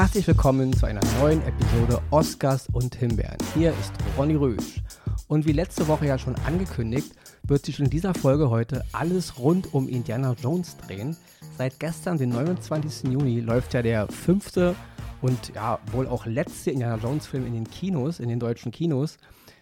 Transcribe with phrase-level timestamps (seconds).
[0.00, 3.36] Herzlich willkommen zu einer neuen Episode Oscars und Himbeeren.
[3.54, 4.80] Hier ist Ronny Rösch.
[5.28, 7.12] Und wie letzte Woche ja schon angekündigt,
[7.42, 11.18] wird sich in dieser Folge heute alles rund um Indiana Jones drehen.
[11.58, 13.12] Seit gestern, den 29.
[13.12, 14.74] Juni, läuft ja der fünfte
[15.20, 19.18] und ja wohl auch letzte Indiana Jones Film in den Kinos, in den deutschen Kinos.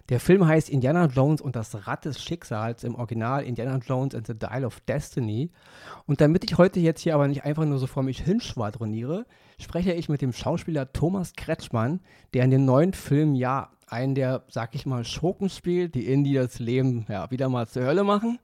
[0.08, 4.26] Der Film heißt Indiana Jones und das Rad des Schicksals, im Original Indiana Jones and
[4.26, 5.50] the Dial of Destiny.
[6.06, 9.26] Und damit ich heute jetzt hier aber nicht einfach nur so vor mich hinschwadroniere,
[9.60, 12.00] spreche ich mit dem Schauspieler Thomas Kretschmann,
[12.32, 16.34] der in dem neuen Film ja einen der, sag ich mal, Schurken spielt, die Indie
[16.34, 18.38] das Leben ja wieder mal zur Hölle machen.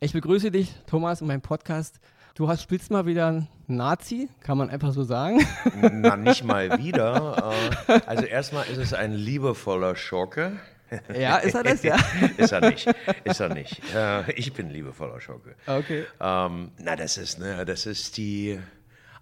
[0.00, 2.00] Ich begrüße dich, Thomas, in meinem Podcast.
[2.34, 5.40] Du hast, spielst mal wieder einen Nazi, kann man einfach so sagen.
[5.80, 7.54] Na, nicht mal wieder.
[7.88, 10.52] Äh, also erstmal ist es ein liebevoller Schurke.
[11.18, 11.96] Ja, ist er das, ja?
[12.36, 12.86] ist er nicht,
[13.24, 13.80] ist er nicht.
[13.94, 15.54] Äh, ich bin liebevoller Schurke.
[15.66, 16.04] Okay.
[16.20, 18.60] Ähm, na, das ist, ne, das ist die,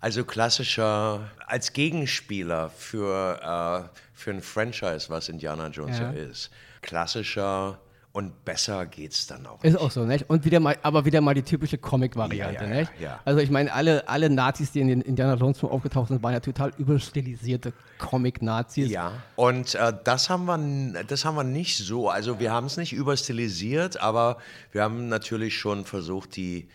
[0.00, 6.22] also klassischer, als Gegenspieler für, äh, für ein Franchise, was Indiana Jones ja, Ja.
[6.28, 6.50] ist.
[6.82, 7.80] Klassischer
[8.14, 9.62] und besser geht's dann auch.
[9.64, 10.30] Ist auch so, nicht?
[10.30, 12.92] Und wieder mal, aber wieder mal die typische Comic-Variante, Ja, ja, nicht?
[13.00, 13.20] ja.
[13.24, 16.32] Also ich meine, alle, alle Nazis, die in den Indiana Jones Film aufgetaucht sind, waren
[16.32, 18.88] ja total überstilisierte Comic-Nazis.
[18.88, 22.08] Ja, und äh, das, haben wir, das haben wir nicht so.
[22.08, 24.38] Also wir haben es nicht überstilisiert, aber
[24.70, 26.68] wir haben natürlich schon versucht, die,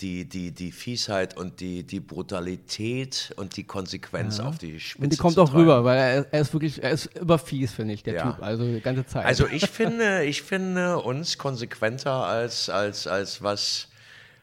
[0.00, 5.12] die, die, die Fiesheit und die, die Brutalität und die Konsequenz auf die Spitze Und
[5.12, 5.60] die kommt auch treiben.
[5.62, 8.32] rüber, weil er, er ist wirklich, er ist überfies, finde ich, der Ja.
[8.32, 8.42] Typ.
[8.42, 9.24] Also die ganze Zeit.
[9.24, 13.88] Also ich finde, ich finde uns konsequenter als, als, als was,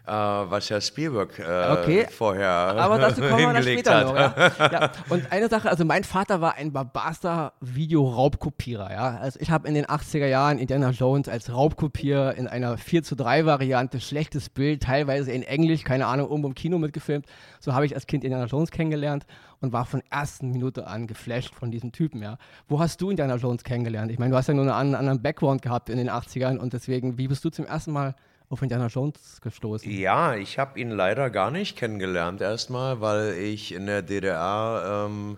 [0.06, 2.08] äh, was Herr Spielberg äh, Okay.
[2.12, 4.16] vorher Aber dazu kommen wir dann später noch.
[4.16, 4.52] Ja.
[4.72, 4.92] Ja.
[5.10, 8.92] Und eine Sache, also mein Vater war ein barbarster Videoraubkopierer.
[8.92, 9.18] Ja?
[9.18, 13.16] Also ich habe in den 80er Jahren Indiana Jones als Raubkopier in einer 4 zu
[13.16, 17.26] 3 Variante, schlechtes Bild, teilweise in Englisch, keine Ahnung, irgendwo im Kino mitgefilmt.
[17.60, 19.26] So habe ich als Kind Indiana Jones kennengelernt
[19.62, 22.22] und war von ersten Minute an geflasht von diesem Typen.
[22.22, 22.38] Ja?
[22.68, 24.12] Wo hast du Indiana Jones kennengelernt?
[24.12, 26.74] Ich meine, du hast ja nur einen anderen- anderen Background gehabt in den 80ern und
[26.74, 28.16] deswegen, wie bist du zum ersten Mal
[28.54, 29.92] auf Indiana Jones gestoßen?
[29.92, 35.38] Ja, ich habe ihn leider gar nicht kennengelernt erstmal, weil ich in der DDR ähm,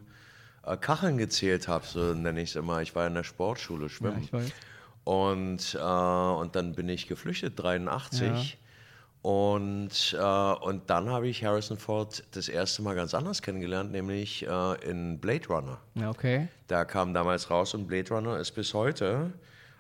[0.65, 2.81] äh, Kacheln gezählt habe, so nenne ich es immer.
[2.81, 4.27] Ich war in der Sportschule schwimmen.
[4.31, 4.51] weiß.
[5.05, 8.57] Und, äh, und dann bin ich geflüchtet, 83.
[9.21, 14.45] Und, äh, und dann habe ich Harrison Ford das erste Mal ganz anders kennengelernt, nämlich
[14.45, 15.79] äh, in Blade Runner.
[15.95, 16.47] Ja, okay.
[16.67, 19.33] Da kam damals raus und Blade Runner ist bis heute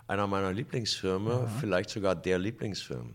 [0.07, 3.13] einer meiner Lieblingsfilme, vielleicht sogar der Lieblingsfilm.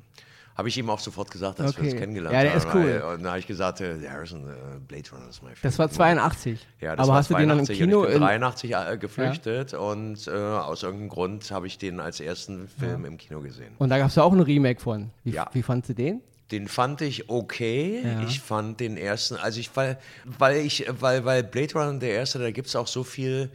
[0.56, 1.92] Habe ich ihm auch sofort gesagt, als wir Okay.
[1.92, 2.58] uns kennengelernt Ja, der haben.
[2.58, 3.02] ist cool.
[3.14, 5.60] Und dann habe ich gesagt, äh, Harrison, äh, Blade Runner ist mein Film.
[5.62, 6.66] Das war 82.
[6.80, 8.74] Ja, das Aber war hast du den dann im 82 Kino ich bin in, 83
[8.74, 13.40] äh, geflüchtet und äh, aus irgendeinem Grund habe ich den als ersten Film im Kino
[13.40, 13.72] gesehen.
[13.78, 15.10] Und da gab es ja auch ein Remake von.
[15.24, 15.48] Wie, Ja.
[15.54, 16.20] wie fandst du den?
[16.50, 18.02] Den fand ich okay.
[18.04, 18.22] Ja.
[18.24, 19.98] Ich fand den ersten, also ich, weil,
[20.38, 23.50] weil ich, weil, weil Blade Runner der erste, da gibt es auch so viel,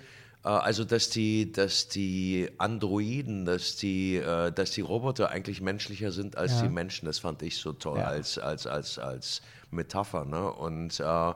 [0.50, 6.38] also dass die, dass die Androiden, dass die, äh, dass die Roboter eigentlich menschlicher sind
[6.38, 6.62] als Ja.
[6.64, 7.06] die Menschen.
[7.06, 8.06] Das fand ich so toll Ja.
[8.06, 9.42] als, als, als, als
[9.72, 10.26] Metapher.
[10.26, 10.52] Ne?
[10.52, 11.34] Und äh,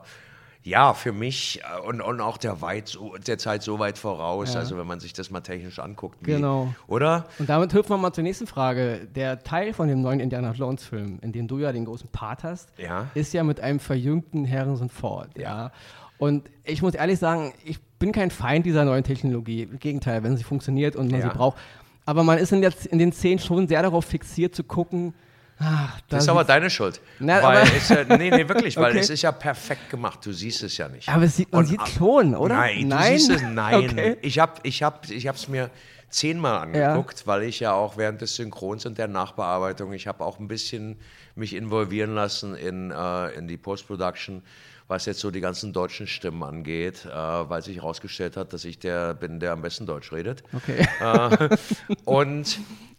[0.62, 4.60] ja, für mich äh, und, und auch der, weit, der Zeit so weit voraus, Ja.
[4.60, 6.18] also wenn man sich das mal technisch anguckt.
[6.20, 6.72] Wie, Genau.
[6.86, 7.26] Oder?
[7.38, 9.08] Und damit hüpfen wir mal zur nächsten Frage.
[9.14, 12.44] Der Teil von dem neuen Indiana Jones Film, in dem du ja den großen Part
[12.44, 13.10] hast, Ja.
[13.14, 15.30] ist ja mit einem verjüngten Harrison Ford.
[15.36, 15.42] Ja.
[15.42, 15.72] Ja.
[16.18, 19.62] Und ich muss ehrlich sagen, ich bin kein Feind dieser neuen Technologie.
[19.62, 21.30] Im Gegenteil, wenn sie funktioniert und man Ja.
[21.30, 21.58] sie braucht.
[22.06, 25.14] Aber man ist in, der, in den Szenen schon sehr darauf fixiert zu gucken,
[25.60, 27.00] ach, da Das ist aber deine Schuld.
[27.20, 28.98] Na, weil es, ja, nee, nee, wirklich, weil Okay.
[29.00, 30.24] es ist ja perfekt gemacht.
[30.24, 31.08] Du siehst es ja nicht.
[31.08, 32.56] Aber es sieht, man Und sieht schon, oder?
[32.56, 33.12] Nein, Nein?
[33.12, 33.74] du siehst es, nein.
[33.90, 34.16] Okay.
[34.22, 35.70] Ich habe ich hab, ich mir
[36.08, 40.40] zehnmal angeguckt, weil ich ja auch während des Synchrons und der Nachbearbeitung, ich habe auch
[40.40, 40.96] ein bisschen
[41.36, 44.42] mich involvieren lassen in, äh, in die Post-Production,
[44.90, 48.78] was jetzt so die ganzen deutschen Stimmen angeht, äh, weil sich herausgestellt hat, dass ich
[48.80, 50.42] der bin, der am besten Deutsch redet.
[50.52, 50.86] Okay.
[51.00, 51.56] Äh,
[52.04, 52.58] und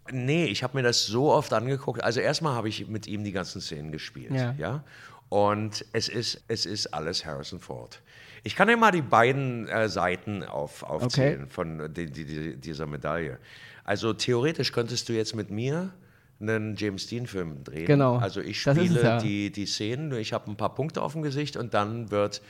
[0.10, 2.01] nee, ich habe mir das so oft angeguckt.
[2.01, 4.31] Also erstmal habe ich mit ihm die ganzen Szenen gespielt.
[4.31, 4.56] Ja.
[4.57, 4.83] Ja.
[5.27, 8.01] Und es ist, es ist alles Harrison Ford.
[8.44, 12.88] Ich kann dir mal die beiden äh, Seiten auf, aufzählen von die, die, die, dieser
[12.88, 13.38] Medaille.
[13.83, 15.92] Also theoretisch könntest du jetzt mit mir
[16.41, 17.85] einen James Dean-Film drehen.
[17.85, 18.17] Genau.
[18.17, 19.17] Also ich spiele ja.
[19.19, 22.41] die, die Szenen, ich habe ein paar Punkte auf dem Gesicht und dann wird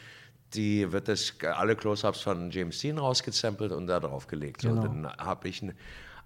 [0.54, 4.62] die wird das alle Close-ups von James Dean rausgesampelt und da drauf gelegt.
[4.64, 4.82] So, Genau.
[4.82, 5.74] dann habe ich ein,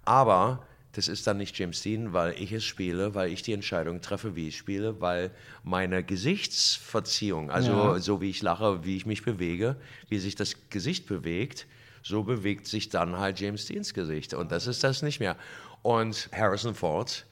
[0.04, 4.00] aber das ist dann nicht James Dean, weil ich es spiele, weil ich die Entscheidung
[4.00, 5.30] treffe, wie ich spiele, weil
[5.62, 7.98] meine Gesichtsverziehung, also Ja.
[7.98, 9.76] so wie ich lache, wie ich mich bewege,
[10.08, 11.66] wie sich das Gesicht bewegt,
[12.02, 14.34] so bewegt sich dann halt James Deans Gesicht.
[14.34, 15.36] Und das ist das nicht mehr.
[15.82, 17.26] Und Harrison Ford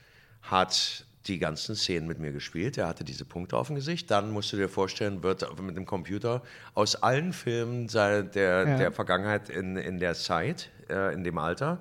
[0.45, 2.77] hat die ganzen Szenen mit mir gespielt.
[2.77, 4.11] Er hatte diese Punkte auf dem Gesicht.
[4.11, 6.43] Dann musst du dir vorstellen, wird mit dem Computer
[6.75, 8.77] aus allen Filmen der, ja.
[8.77, 11.79] der Vergangenheit in, in der Zeit, äh, in dem Alter,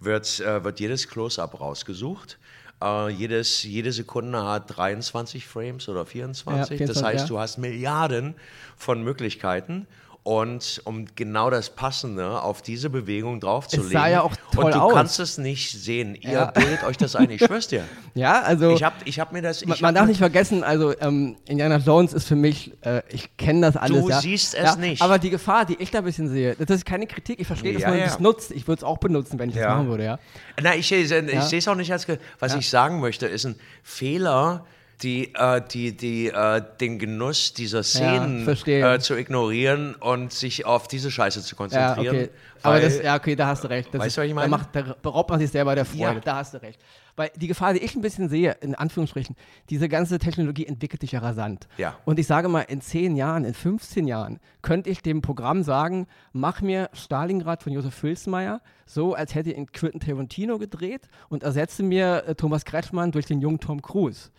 [0.00, 2.38] wird, äh, wird jedes Close-up rausgesucht.
[2.84, 6.58] Uh, jedes, jede Sekunde hat 23 Frames oder 24.
[6.58, 7.28] Ja, 24 das heißt, ja.
[7.28, 8.34] du hast Milliarden
[8.76, 9.86] von Möglichkeiten
[10.24, 13.88] und um genau das Passende auf diese Bewegung draufzulegen.
[13.88, 14.92] Es sah ja auch toll Und du aus.
[14.94, 16.14] kannst es nicht sehen.
[16.14, 16.44] Ihr ja.
[16.46, 17.84] bildet euch das ein, ich schwör's dir.
[18.14, 18.72] Ja, also.
[18.72, 19.64] Ich habe ich hab mir das.
[19.64, 23.62] man, man darf nicht vergessen, also ähm, Indiana Jones ist für mich, äh, ich kenne
[23.62, 24.02] das alles.
[24.02, 24.20] Du ja.
[24.20, 25.00] siehst es ja, nicht.
[25.00, 27.40] Aber die Gefahr, die ich da ein bisschen sehe, das ist keine Kritik.
[27.40, 28.50] Ich verstehe, dass man das nutzt.
[28.50, 30.18] Ich würde es auch benutzen, wenn ich das machen würde, ja.
[30.62, 32.06] Nein, ich, ich, ich sehe es auch nicht als.
[32.38, 34.66] Was ich sagen möchte, ist ein Fehler
[35.02, 40.66] die, äh, die, die, äh, den Genuss dieser Szenen ja, äh, zu ignorieren und sich
[40.66, 42.04] auf diese Scheiße zu konzentrieren.
[42.04, 42.30] Ja, okay.
[42.62, 43.92] Aber das, ja, okay, da hast du recht.
[43.92, 44.50] Das weißt du, was ich meine?
[44.50, 46.14] Da, macht, da beraubt man sich selber der Freude.
[46.14, 46.20] Ja.
[46.20, 46.80] Da hast du recht.
[47.16, 49.36] Weil die Gefahr, die ich ein bisschen sehe, in Anführungsstrichen,
[49.68, 51.68] diese ganze Technologie entwickelt sich ja rasant.
[51.76, 51.96] Ja.
[52.04, 56.06] Und ich sage mal, in 10 Jahren, in 15 Jahren, könnte ich dem Programm sagen,
[56.32, 61.82] mach mir Stalingrad von Josef Filzmeier so, als hätte ihn Quentin Tarantino gedreht und ersetze
[61.82, 64.30] mir äh, Thomas Kretschmann durch den jungen Tom Cruise.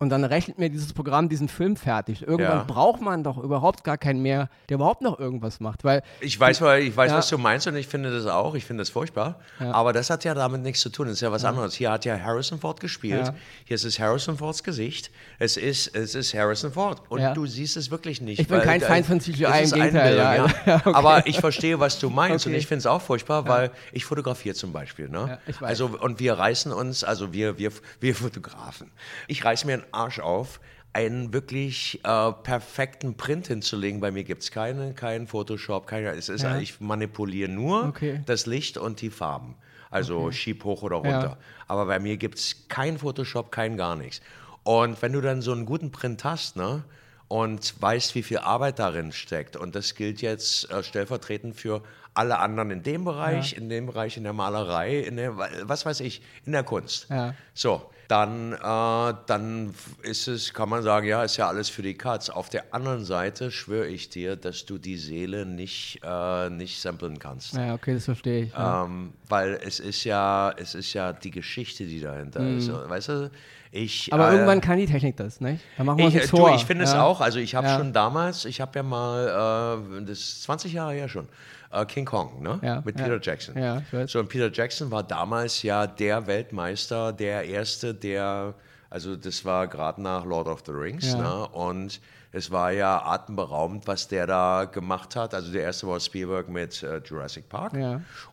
[0.00, 2.22] Und dann rechnet mir dieses Programm diesen Film fertig.
[2.22, 2.64] Irgendwann ja.
[2.64, 5.84] braucht man doch überhaupt gar keinen mehr, der überhaupt noch irgendwas macht.
[5.84, 7.18] Weil ich weiß, weil ich weiß ja.
[7.18, 8.54] was du meinst und ich finde das auch.
[8.54, 9.38] Ich finde das furchtbar.
[9.60, 9.72] Ja.
[9.72, 11.06] Aber das hat ja damit nichts zu tun.
[11.06, 11.74] Das ist ja was anderes.
[11.74, 13.30] Hier hat ja Harrison Ford gespielt.
[13.66, 15.10] Hier ist es Harrison Fords Gesicht.
[15.38, 17.02] Es ist, es ist Harrison Ford.
[17.10, 18.40] Und du siehst es wirklich nicht.
[18.40, 20.16] Ich bin kein Feind von CGI im Gegenteil.
[20.16, 20.46] Ja.
[20.80, 20.94] Okay.
[20.94, 22.46] Aber ich verstehe, was du meinst.
[22.46, 22.54] Okay.
[22.54, 25.08] Und ich finde es auch furchtbar, weil ich fotografiere zum Beispiel.
[25.08, 25.38] Ne?
[25.60, 28.90] Also, und wir reißen uns, also wir, wir, wir Fotografen.
[29.26, 30.60] Ich reiße mir einen Arsch auf,
[30.92, 34.00] einen wirklich äh, perfekten Print hinzulegen.
[34.00, 36.58] Bei mir gibt es keinen, keinen Photoshop, keine, es ist, ja.
[36.58, 38.22] ich manipuliere nur okay.
[38.26, 39.54] das Licht und die Farben.
[39.90, 40.32] Also okay.
[40.32, 41.10] schieb hoch oder runter.
[41.10, 41.36] Ja.
[41.66, 44.20] Aber bei mir gibt es kein Photoshop, kein gar nichts.
[44.62, 46.84] Und wenn du dann so einen guten Print hast, ne,
[47.28, 49.56] und weißt, wie viel Arbeit darin steckt.
[49.56, 51.82] Und das gilt jetzt äh, stellvertretend für
[52.12, 53.58] alle anderen in dem Bereich, ja.
[53.58, 57.06] in dem Bereich, in der Malerei, in der, was weiß ich, in der Kunst.
[57.08, 57.34] Ja.
[57.54, 59.72] So, dann, äh, dann
[60.02, 62.28] ist es, kann man sagen, ja, ist ja alles für die Katz.
[62.28, 67.20] Auf der anderen Seite schwöre ich dir, dass du die Seele nicht, äh, nicht samplen
[67.20, 67.54] kannst.
[67.54, 68.52] Ja, okay, das verstehe ich.
[68.52, 68.84] Ja.
[68.84, 72.58] Ähm, weil es ist ja, es ist ja die Geschichte, die dahinter mhm.
[72.58, 72.72] ist.
[72.72, 73.30] Weißt du,
[73.70, 75.60] ich, Aber äh, irgendwann kann die Technik das, ne?
[75.76, 76.50] Da machen wir ich, jetzt vor.
[76.50, 76.90] Du, ich finde ja.
[76.90, 77.20] es auch.
[77.20, 77.76] Also ich habe ja.
[77.76, 81.28] schon damals, ich habe ja mal, äh, das ist 20 Jahre her schon,
[81.72, 82.58] äh, King Kong, ne?
[82.62, 83.56] Ja, Mit Peter Jackson.
[83.56, 88.54] Ja, so, und Peter Jackson war damals ja der Weltmeister, der Erste, der,
[88.88, 91.48] also das war gerade nach Lord of the Rings, ne?
[91.48, 92.00] Und
[92.32, 95.34] es war ja atemberaubend, was der da gemacht hat.
[95.34, 97.74] Also der erste war Spielberg mit äh, Jurassic Park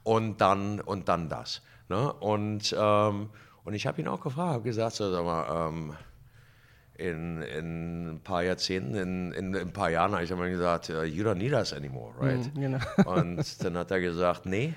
[0.04, 1.62] und dann und dann das.
[1.90, 2.14] Ne?
[2.14, 3.30] Und ähm,
[3.64, 5.94] und ich habe ihn auch gefragt, habe gesagt, so, sag mal, ähm,
[6.98, 10.90] in, in ein paar Jahrzehnten, in, in, in ein paar Jahren habe ich immer gesagt,
[10.90, 12.56] uh, you don't need us anymore, right?
[12.56, 12.80] Mm, genau.
[13.06, 14.74] Und dann hat er gesagt, nee,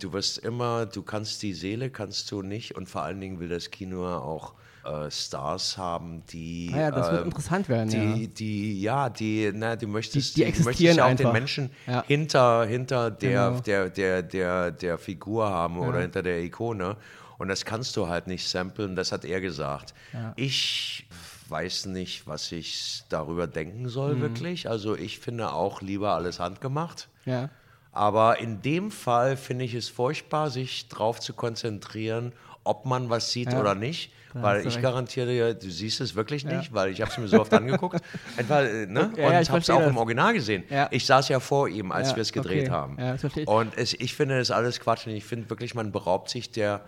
[0.00, 3.48] du wirst immer, du kannst die Seele, kannst du nicht und vor allen Dingen will
[3.48, 6.70] das Kino auch äh, Stars haben, die.
[6.74, 7.88] Ah ja, das wird äh, interessant werden.
[7.88, 8.28] Die, ja.
[8.28, 11.24] die, ja, die, na, die möchtest, die, die, die möchtest auch einfach.
[11.24, 12.04] den Menschen ja.
[12.06, 13.60] hinter, hinter der, genau.
[13.60, 15.88] der, der, der, der Figur haben ja.
[15.88, 16.96] oder hinter der Ikone.
[17.38, 19.92] Und das kannst du halt nicht samplen, das hat er gesagt.
[20.36, 21.06] Ich
[21.54, 24.22] weiß nicht, was ich darüber denken soll, mhm.
[24.22, 24.68] wirklich.
[24.68, 27.08] Also ich finde auch lieber alles handgemacht.
[27.26, 27.48] Ja.
[27.92, 32.32] Aber in dem Fall finde ich es furchtbar, sich darauf zu konzentrieren,
[32.64, 33.60] ob man was sieht ja.
[33.60, 34.10] oder nicht.
[34.32, 36.72] Da weil ich garantiere dir, du siehst es wirklich nicht, ja.
[36.72, 38.00] weil ich habe es mir so oft angeguckt.
[38.36, 39.12] Einfach, äh, ne?
[39.16, 39.88] Ja, und habe es auch das.
[39.90, 40.64] im Original gesehen.
[40.90, 42.72] Ich saß ja vor ihm, als wir es gedreht okay.
[42.72, 42.98] haben.
[43.46, 45.06] und es, ich finde das alles Quatsch.
[45.06, 46.80] Und ich finde wirklich, man beraubt sich der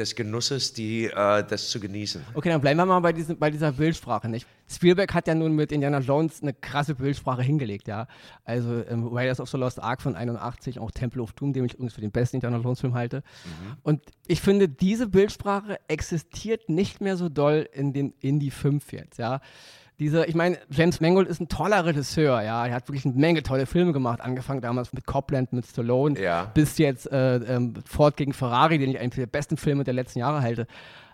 [0.00, 2.24] des Genusses, die, äh, das zu genießen.
[2.34, 4.28] Okay, dann bleiben wir mal bei, diesem, bei dieser Bildsprache.
[4.28, 4.46] Nicht?
[4.68, 8.08] Spielberg hat ja nun mit Indiana Jones eine krasse Bildsprache hingelegt, ja.
[8.44, 11.74] Also ähm, Raiders of the Lost Ark von 81, auch Temple of Doom, den ich
[11.74, 13.18] übrigens für den besten Indiana Jones Film halte.
[13.44, 13.76] Mhm.
[13.82, 19.18] Und ich finde, diese Bildsprache existiert nicht mehr so doll in den Indie 5 jetzt,
[19.18, 19.40] ja
[20.00, 22.66] diese, ich meine, James Mangold ist ein toller Regisseur, ja.
[22.66, 26.46] Er hat wirklich eine Menge tolle Filme gemacht, angefangen damals mit Copland, mit Stallone, ja.
[26.54, 30.18] bis jetzt äh, ähm, Ford gegen Ferrari, den ich einen der besten Filme der letzten
[30.20, 30.66] Jahre halte.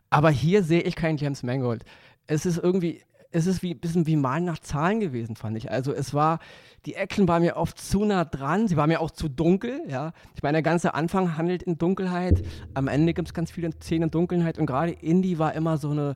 [0.08, 1.84] Aber hier sehe ich keinen James Mangold.
[2.28, 3.02] Es ist irgendwie,
[3.32, 5.68] es ist wie ein bisschen wie Malen nach Zahlen gewesen, fand ich.
[5.68, 6.38] Also es war,
[6.86, 10.12] die Action war mir oft zu nah dran, sie war mir auch zu dunkel, ja.
[10.36, 12.40] Ich meine, der ganze Anfang handelt in Dunkelheit,
[12.74, 15.90] am Ende gibt es ganz viele Szenen in Dunkelheit und gerade Indie war immer so
[15.90, 16.14] eine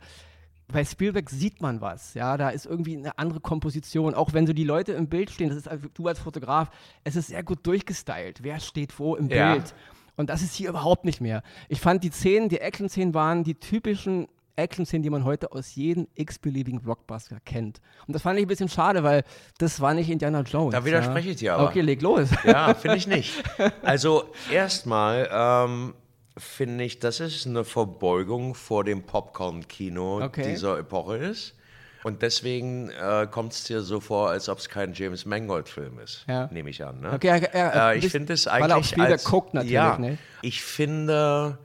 [0.72, 4.52] bei Spielberg sieht man was, ja, da ist irgendwie eine andere Komposition, auch wenn so
[4.52, 6.70] die Leute im Bild stehen, das ist du als Fotograf,
[7.04, 9.54] es ist sehr gut durchgestylt, wer steht wo im ja.
[9.54, 9.74] Bild.
[10.16, 11.42] Und das ist hier überhaupt nicht mehr.
[11.68, 16.08] Ich fand die Szenen, die Action-Szenen waren die typischen Action-Szenen, die man heute aus jedem
[16.14, 17.80] x-beliebigen Blockbuster kennt.
[18.06, 19.24] Und das fand ich ein bisschen schade, weil
[19.58, 20.72] das war nicht Indiana Jones.
[20.72, 21.32] Da widerspreche ja.
[21.32, 21.68] ich dir aber.
[21.68, 22.28] Okay, leg los.
[22.44, 23.42] Ja, finde ich nicht.
[23.82, 25.94] Also erstmal ähm,
[26.40, 30.42] finde ich, dass es eine Verbeugung vor dem Popcorn-Kino Okay.
[30.50, 31.54] dieser Epoche ist.
[32.02, 36.24] Und deswegen äh, kommt es dir so vor, als ob es kein James Mangold-Film ist,
[36.26, 36.48] Ja.
[36.50, 37.00] nehme ich an.
[37.00, 37.12] Ne?
[37.12, 37.36] Okay, ja,
[37.74, 40.18] ja, äh, ich finde es weil eigentlich er auch Spielberg als, guckt natürlich, ja, ne?
[40.40, 41.58] Ich finde,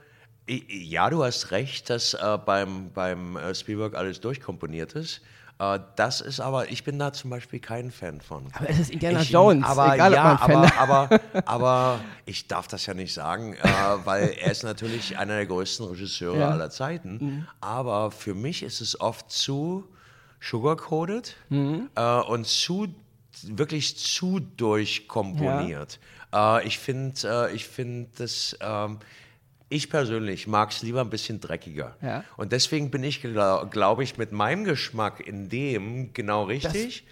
[0.47, 5.21] ja, du hast recht, dass äh, beim, beim äh, Spielberg alles durchkomponiert ist.
[5.57, 8.47] Äh, das ist aber, ich bin da zum Beispiel kein Fan von.
[8.53, 11.99] Aber es ist Indiana ich, Jones, Aber, egal ob ja, man Fan aber, aber, aber
[12.25, 13.59] ich darf das ja nicht sagen, äh,
[14.03, 16.49] weil er ist natürlich einer der größten Regisseure Ja.
[16.49, 17.47] aller Zeiten.
[17.61, 19.85] Aber für mich ist es oft zu
[20.41, 21.35] sugarcoated
[21.95, 22.87] äh, und zu
[23.43, 25.99] wirklich zu durchkomponiert.
[26.33, 28.57] Äh, ich finde, äh, ich finde das.
[29.69, 31.95] Ich persönlich mag es lieber ein bisschen dreckiger.
[32.01, 32.23] Ja.
[32.37, 37.03] Und deswegen bin ich, glaube glaub ich, mit meinem Geschmack in dem genau richtig.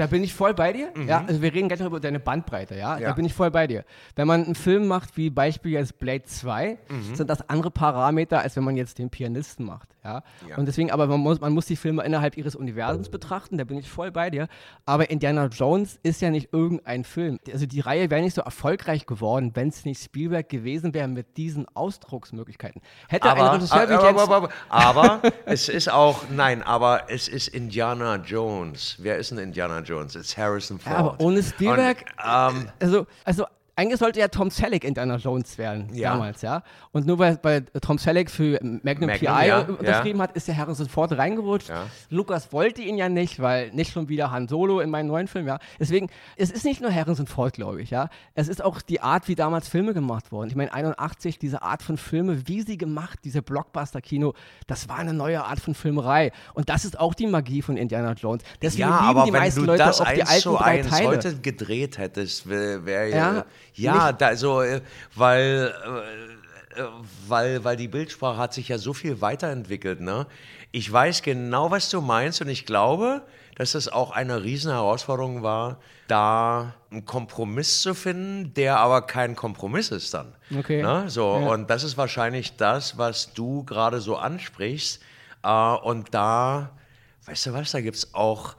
[0.00, 0.88] Da bin ich voll bei dir.
[1.06, 2.92] Ja, also wir reden gleich noch über deine Bandbreite, ja?
[2.94, 3.02] Da Mhm.
[3.02, 3.12] Ja.
[3.12, 3.84] bin ich voll bei dir.
[4.16, 7.14] Wenn man einen Film macht, wie Beispiel jetzt Blade 2, Mhm.
[7.14, 10.22] sind das andere Parameter, als wenn man jetzt den Pianisten macht, ja?
[10.48, 10.56] Ja.
[10.56, 13.76] Und deswegen, aber man muss, man muss die Filme innerhalb ihres Universums betrachten, da bin
[13.76, 14.48] ich voll bei dir.
[14.86, 17.38] Aber Indiana Jones ist ja nicht irgendein Film.
[17.52, 21.36] Also die Reihe wäre nicht so erfolgreich geworden, wenn es nicht Spielberg gewesen wäre mit
[21.36, 22.80] diesen Ausdrucksmöglichkeiten.
[23.08, 24.22] Hätte ein aber, Regisseur wie aber, James...
[24.22, 28.96] aber, aber, aber es ist auch, nein, aber es ist Indiana Jones.
[28.98, 29.89] Wer ist denn Indiana Jones?
[29.98, 30.92] Es ist Harrison Ford.
[30.94, 33.46] Ja, aber ohne Spielberg, Und, ähm, also, also
[33.80, 36.12] eigentlich sollte ja Tom Selleck Indiana Jones werden, Ja.
[36.12, 36.62] damals, ja.
[36.92, 40.56] Und nur weil, weil Tom Selleck für Magnum, Magnum, PI ja, unterschrieben hat, ist der
[40.56, 41.70] Harrison Ford reingerutscht.
[41.70, 41.86] Ja.
[42.10, 45.46] Lukas wollte ihn ja nicht, weil nicht schon wieder Han Solo in meinem neuen Film,
[45.46, 45.58] ja.
[45.78, 48.08] Deswegen, es ist nicht nur Harrison Ford, glaube ich, ja.
[48.34, 50.50] Es ist auch die Art, wie damals Filme gemacht wurden.
[50.50, 54.34] Ich meine, 81, diese Art von Filme, wie sie gemacht, diese Blockbuster-Kino,
[54.66, 56.32] das war eine neue Art von Filmerei.
[56.54, 58.42] Und das ist auch die Magie von Indiana Jones.
[58.60, 60.82] Deswegen ja, lieben aber die wenn meisten du Leute das auch die alten zu drei
[60.82, 61.08] Teile.
[61.08, 64.80] heute gedreht hättest, wäre wär, Ja, ja, da, also, äh,
[65.14, 65.72] weil,
[66.76, 66.84] äh, äh,
[67.26, 70.00] weil, weil die Bildsprache hat sich ja so viel weiterentwickelt.
[70.00, 70.26] Ne?
[70.72, 73.22] Ich weiß genau, was du meinst und ich glaube,
[73.56, 79.36] dass das auch eine riesen Herausforderung war, da einen Kompromiss zu finden, der aber kein
[79.36, 80.34] Kompromiss ist dann.
[80.56, 80.82] Okay.
[80.82, 81.04] Ne?
[81.08, 81.48] So, Ja.
[81.48, 85.00] Und das ist wahrscheinlich das, was du gerade so ansprichst.
[85.82, 86.70] Und da,
[87.26, 88.56] weißt du was, da gibt es auch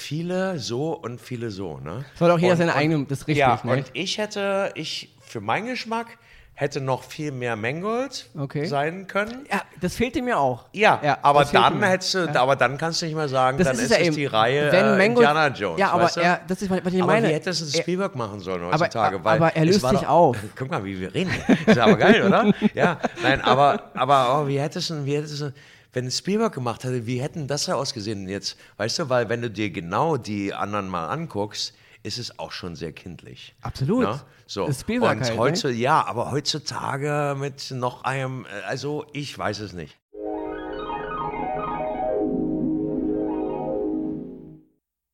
[0.00, 1.78] viele so und viele so.
[1.78, 2.04] Ne?
[2.14, 3.72] Soll auch jeder seine eigene, das ist richtig, Ja, ne?
[3.72, 6.06] und ich hätte, ich, für meinen Geschmack,
[6.54, 8.66] hätte noch viel mehr Mangold Okay.
[8.66, 9.46] sein können.
[9.50, 10.66] Ja, das fehlte mir auch.
[10.72, 11.86] Ja, aber das fehlte dann mir.
[11.88, 14.14] hättest du, aber dann kannst du nicht mehr sagen, Das dann ist es ja eben.
[14.14, 15.80] die Reihe Wenn äh, Mangold- Indiana Jones.
[15.80, 16.20] Ja, aber weißt du?
[16.20, 17.28] er- das ist, was ich aber meine.
[17.28, 19.24] wie hätte es ein Er- Spielberg machen sollen Aber- heutzutage?
[19.24, 20.36] Weil aber er es löst war sich doch- auf.
[20.56, 21.32] Guck mal, wie wir reden.
[21.66, 22.52] Ist aber geil, oder?
[22.74, 25.44] Ja, nein, aber, aber oh, wie hätte es, wie hätte es,
[25.92, 28.56] wenn es Spielberg gemacht hätte, wie hätten das ja ausgesehen jetzt?
[28.76, 32.76] Weißt du, weil wenn du dir genau die anderen mal anguckst, ist es auch schon
[32.76, 33.54] sehr kindlich.
[33.60, 34.04] Absolut.
[34.04, 34.20] Ne?
[34.46, 34.66] So.
[34.66, 35.38] Das Spielberg Und halt, ne?
[35.38, 39.98] heutzu, ja, aber heutzutage mit noch einem, äh, also ich weiß es nicht.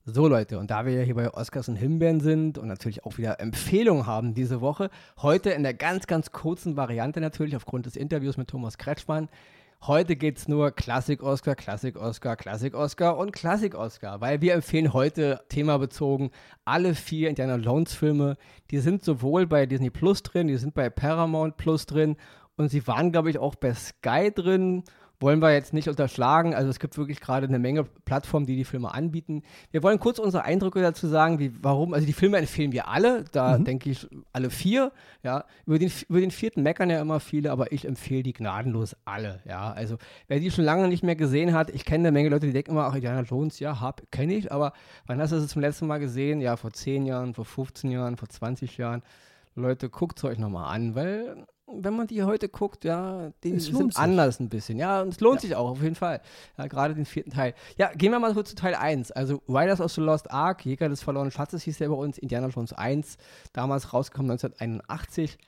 [0.08, 3.18] So Leute, und da wir ja hier bei Oscars und Himbeeren sind und natürlich auch
[3.18, 4.88] wieder Empfehlungen haben diese Woche,
[5.20, 9.28] heute in der ganz, ganz kurzen Variante natürlich aufgrund des Interviews mit Thomas Kretschmann.
[9.82, 16.30] Heute geht es nur Klassik-Oscar, Klassik-Oscar, Klassik-Oscar und Klassik-Oscar, weil wir empfehlen heute themabezogen
[16.64, 18.36] alle vier Indiana Jones-Filme.
[18.72, 22.16] Die sind sowohl bei Disney Plus drin, die sind bei Paramount Plus drin
[22.56, 24.82] und sie waren, glaube ich, auch bei Sky drin
[25.20, 26.54] wollen wir jetzt nicht unterschlagen.
[26.54, 29.42] Also es gibt wirklich gerade eine Menge Plattformen, die die Filme anbieten.
[29.70, 33.24] Wir wollen kurz unsere Eindrücke dazu sagen, wie, warum, also die Filme empfehlen wir alle,
[33.32, 34.92] da denke ich alle vier,
[35.22, 35.44] ja.
[35.66, 39.40] Über den, über den vierten meckern ja immer viele, aber ich empfehle die gnadenlos alle,
[39.46, 39.72] ja.
[39.72, 39.96] Also
[40.28, 42.72] wer die schon lange nicht mehr gesehen hat, ich kenne eine Menge Leute, die denken
[42.72, 44.72] immer, ach, Indiana Jones, ja, hab, kenne ich, aber
[45.06, 46.40] wann hast du es zum letzten Mal gesehen?
[46.40, 49.02] Ja, vor 10 Jahren, vor 15 Jahren, vor 20 Jahren.
[49.54, 53.92] Leute, guckt es euch nochmal an, weil wenn man die heute guckt, ja, die sind
[53.92, 53.96] sich.
[53.96, 54.78] anders ein bisschen.
[54.78, 56.20] Ja, und es lohnt sich auch, auf jeden Fall.
[56.56, 57.54] Ja, gerade den vierten Teil.
[57.76, 59.10] Ja, gehen wir mal kurz zu Teil 1.
[59.12, 62.48] Also Riders of the Lost Ark, Jäger des verlorenen Schatzes hieß der bei uns, Indiana
[62.48, 63.18] Jones 1,
[63.52, 65.38] damals rausgekommen 1981.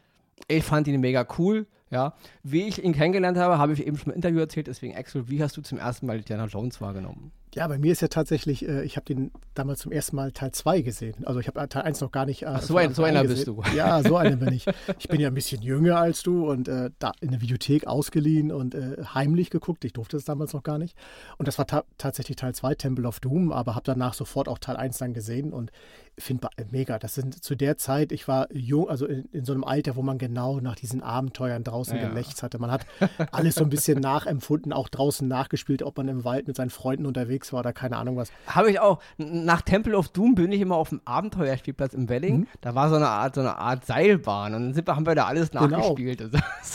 [0.48, 1.66] Ich fand ihn mega cool.
[1.90, 4.66] Ja, wie ich ihn kennengelernt habe, habe ich eben schon im Interview erzählt.
[4.66, 7.33] Deswegen, Axel, wie hast du zum ersten Mal Indiana Jones wahrgenommen?
[7.54, 10.52] Ja, bei mir ist ja tatsächlich, äh, ich habe den damals zum ersten Mal Teil
[10.52, 11.25] 2 gesehen.
[11.25, 12.42] Also ich habe Teil 1 noch gar nicht.
[12.42, 13.62] Äh, so von ein- so einer an bist gesehen.
[13.64, 13.76] du.
[13.76, 14.66] Ja, so einer bin ich.
[14.99, 18.52] Ich bin ja ein bisschen jünger als du und äh, da in der Videothek ausgeliehen
[18.52, 19.85] und äh, heimlich geguckt.
[19.87, 20.95] Ich durfte es damals noch gar nicht.
[21.38, 24.59] Und das war ta tatsächlich Teil 2, Temple of Doom, aber habe danach sofort auch
[24.59, 25.73] Teil 1 dann gesehen und
[26.18, 26.99] finde mega.
[26.99, 30.02] Das sind zu der Zeit, ich war jung, also in, in so einem Alter, wo
[30.02, 32.08] man genau nach diesen Abenteuern draußen ja.
[32.08, 32.58] gelächzt hatte.
[32.58, 32.87] Man hat
[33.30, 37.06] alles so ein bisschen nachempfunden, auch draußen nachgespielt, ob man im Wald mit seinen Freunden
[37.06, 38.30] unterwegs war oder keine Ahnung was.
[38.47, 39.00] Habe ich auch.
[39.16, 42.38] Nach Temple of Doom bin ich immer auf dem Abenteuerspielplatz im Welling.
[42.38, 42.47] Mhm.
[42.61, 45.26] Da war so eine Art, so eine Art Seilbahn und dann sind, haben wir da
[45.26, 45.66] alles genau.
[45.66, 46.18] nachgespielt.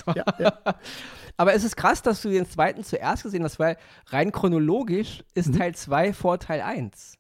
[0.05, 0.17] Genau.
[0.17, 0.53] ja, ja.
[1.38, 5.50] Aber es ist krass, dass du den zweiten zuerst gesehen hast, weil rein chronologisch ist
[5.50, 5.57] mhm.
[5.57, 7.17] Teil 2 vor Teil 1.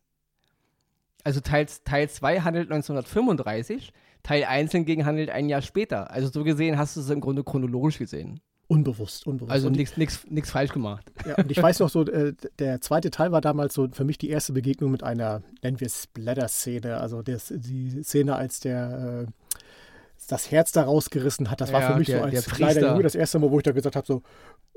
[1.23, 6.09] Also Teil 2 handelt 1935, Teil 1 hingegen handelt ein Jahr später.
[6.11, 8.39] Also so gesehen hast du es im Grunde chronologisch gesehen.
[8.67, 9.51] Unbewusst, unbewusst.
[9.51, 11.11] Also nichts falsch gemacht.
[11.27, 14.17] Ja, und ich weiß noch so, äh, der zweite Teil war damals so für mich
[14.17, 16.97] die erste Begegnung mit einer, nennen wir es Splatter-Szene.
[16.97, 19.31] Also das, die Szene, als der äh,
[20.27, 21.61] das Herz da rausgerissen hat.
[21.61, 23.71] Das war für mich der, so als kleiner Junge das erste Mal, wo ich da
[23.71, 24.21] gesagt habe, so,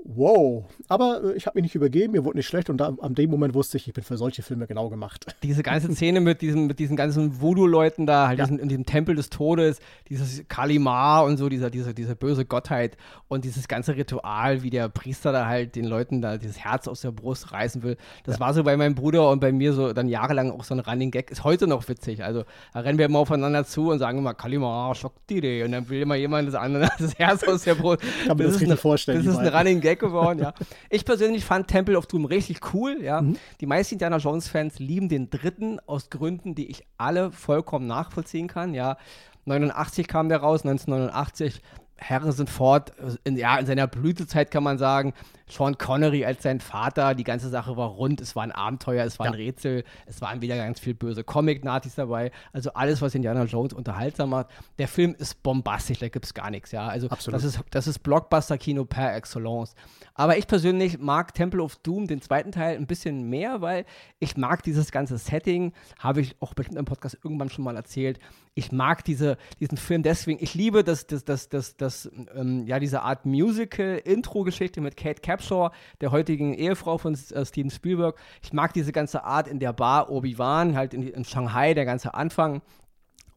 [0.04, 0.64] wow.
[0.88, 3.30] Aber äh, ich habe mich nicht übergeben, mir wurde nicht schlecht und da, an dem
[3.30, 5.26] Moment wusste ich, ich bin für solche Filme genau gemacht.
[5.42, 8.44] Diese ganze Szene mit diesen, mit diesen ganzen Voodoo-Leuten da, halt ja.
[8.44, 12.96] diesen, in diesem Tempel des Todes, dieses Kalimar und so, dieser, diese, diese böse Gottheit
[13.28, 17.00] und dieses ganze Ritual, wie der Priester da halt den Leuten da dieses Herz aus
[17.00, 17.96] der Brust reißen will.
[18.24, 18.40] Das ja.
[18.40, 21.10] war so bei meinem Bruder und bei mir so dann jahrelang auch so ein Running
[21.10, 21.30] Gag.
[21.30, 22.22] Ist heute noch witzig.
[22.22, 25.88] Also da rennen wir immer aufeinander zu und sagen immer Kalimar, schock die und dann
[25.88, 28.00] will immer jemand das andere das Herz aus der Brust.
[28.26, 29.24] Kann man das, das richtig vorstellen.
[29.24, 30.54] Das ist ein Running Gag geworden, ja.
[30.90, 33.22] Ich persönlich fand Temple of Doom richtig cool, ja.
[33.22, 33.36] Mhm.
[33.60, 38.74] Die meisten Indiana Jones-Fans lieben den dritten aus Gründen, die ich alle vollkommen nachvollziehen kann,
[38.74, 38.96] ja.
[39.44, 41.62] 89 kam der raus, 1989
[42.00, 42.92] Harrison Ford,
[43.24, 45.14] in, ja, in seiner Blütezeit kann man sagen,
[45.48, 49.18] Sean Connery als sein Vater, die ganze Sache war rund, es war ein Abenteuer, es
[49.18, 49.32] war ja.
[49.32, 53.72] ein Rätsel, es waren wieder ganz viel böse Comic-Nazis dabei, also alles, was Indiana Jones
[53.72, 54.48] unterhaltsam macht.
[54.78, 57.36] Der Film ist bombastisch, da gibt es gar nichts, ja, also Absolut.
[57.36, 59.74] das ist, das ist Blockbuster-Kino per excellence.
[60.14, 63.84] Aber ich persönlich mag Temple of Doom, den zweiten Teil, ein bisschen mehr, weil
[64.18, 68.18] ich mag dieses ganze Setting, habe ich auch bestimmt im Podcast irgendwann schon mal erzählt.
[68.54, 72.78] Ich mag diese, diesen Film deswegen, ich liebe das, das, das, das, das, ähm, ja,
[72.80, 78.16] diese Art Musical-Intro-Geschichte mit Kate Capshaw, der heutigen Ehefrau von äh, Steven Spielberg.
[78.42, 82.14] Ich mag diese ganze Art in der Bar Obi-Wan, halt in, in Shanghai, der ganze
[82.14, 82.62] Anfang.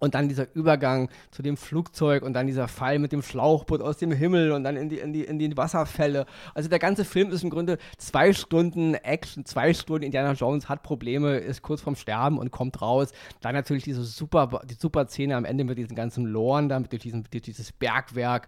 [0.02, 3.98] Und dann dieser Übergang zu dem Flugzeug und dann dieser Fall mit dem Schlauchboot aus
[3.98, 6.26] dem Himmel und dann in die, in die, in die Wasserfälle.
[6.56, 10.84] Also der ganze Film ist im Grunde zwei Stunden Action, zwei Stunden Indiana Jones hat
[10.84, 13.12] Probleme, ist kurz vorm Sterben und kommt raus.
[13.42, 17.04] Dann natürlich diese super, die super Szene am Ende mit diesen ganzen Loren, da mit
[17.04, 18.48] diesem, durch dieses Bergwerk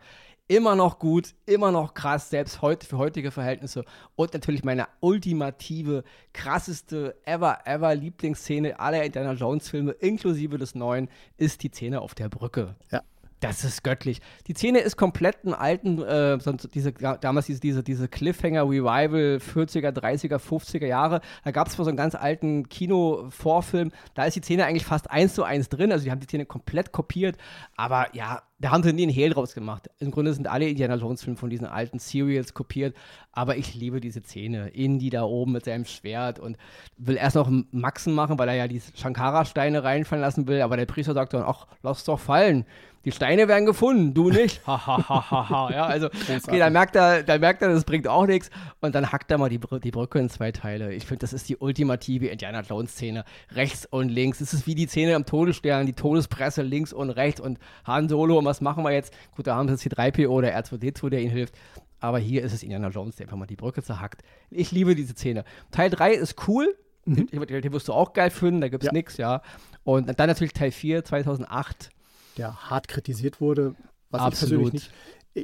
[0.52, 3.86] immer noch gut, immer noch krass, selbst heute für heutige Verhältnisse.
[4.16, 11.64] Und natürlich meine ultimative, krasseste, ever, ever Lieblingsszene aller Indiana Jones-Filme, inklusive des neuen, ist
[11.64, 12.76] die Szene auf der Brücke.
[12.92, 13.02] Ja.
[13.40, 14.22] Das ist göttlich.
[14.46, 16.38] Die Szene ist komplett einen alten, äh,
[16.76, 21.22] diese, damals diese, diese, diese Cliffhanger-Revival 40er, 30er, 50er Jahre.
[21.44, 23.92] Da gab es mal so einen ganz alten Kino-Vorfilm.
[24.14, 25.92] Da ist die Szene eigentlich fast eins zu eins drin.
[25.92, 27.38] Also die haben die Szene komplett kopiert.
[27.76, 29.90] Aber ja, da haben sie nie einen Hehl draus gemacht.
[30.00, 32.96] Im Grunde sind alle Indiana Jones-Filme von diesen alten Serials kopiert.
[33.32, 34.70] Aber ich liebe diese Szene.
[34.70, 36.58] Indy da oben mit seinem Schwert und
[36.98, 40.62] will erst noch Maxen machen, weil er ja die Shankara-Steine reinfallen lassen will.
[40.62, 42.66] Aber der Priester sagt dann, ach, lass doch fallen
[43.04, 44.66] die Steine werden gefunden, du nicht.
[44.68, 48.50] Ha, ja, also, okay, da merkt er, da merkt er, das bringt auch nichts.
[48.80, 50.94] Und dann hackt er mal die, die Brücke in zwei Teile.
[50.94, 53.26] Ich finde, das ist die ultimative Indiana Jones-Szene.
[53.54, 54.40] Rechts und links.
[54.40, 58.38] Es ist wie die Szene am Todesstern, die Todespresse links und rechts und Han Solo.
[58.38, 59.14] Und was machen wir jetzt?
[59.36, 61.56] Gut, da haben sie jetzt die 3PO oder R2D2, der ihnen hilft.
[62.00, 64.24] Aber hier ist es Indiana Jones, der einfach mal die Brücke zerhackt.
[64.50, 65.46] Ich liebe diese Szene.
[65.72, 66.76] Teil 3 ist cool.
[67.06, 67.28] Mhm.
[67.28, 68.94] Den, den, wirst du auch geil finden, da gibt es ja.
[68.94, 69.42] nichts, ja.
[69.84, 71.90] Und dann natürlich Teil 4, 2008
[72.38, 73.76] der hart kritisiert wurde,
[74.10, 74.34] was Absolut.
[74.34, 74.92] ich persönlich nicht.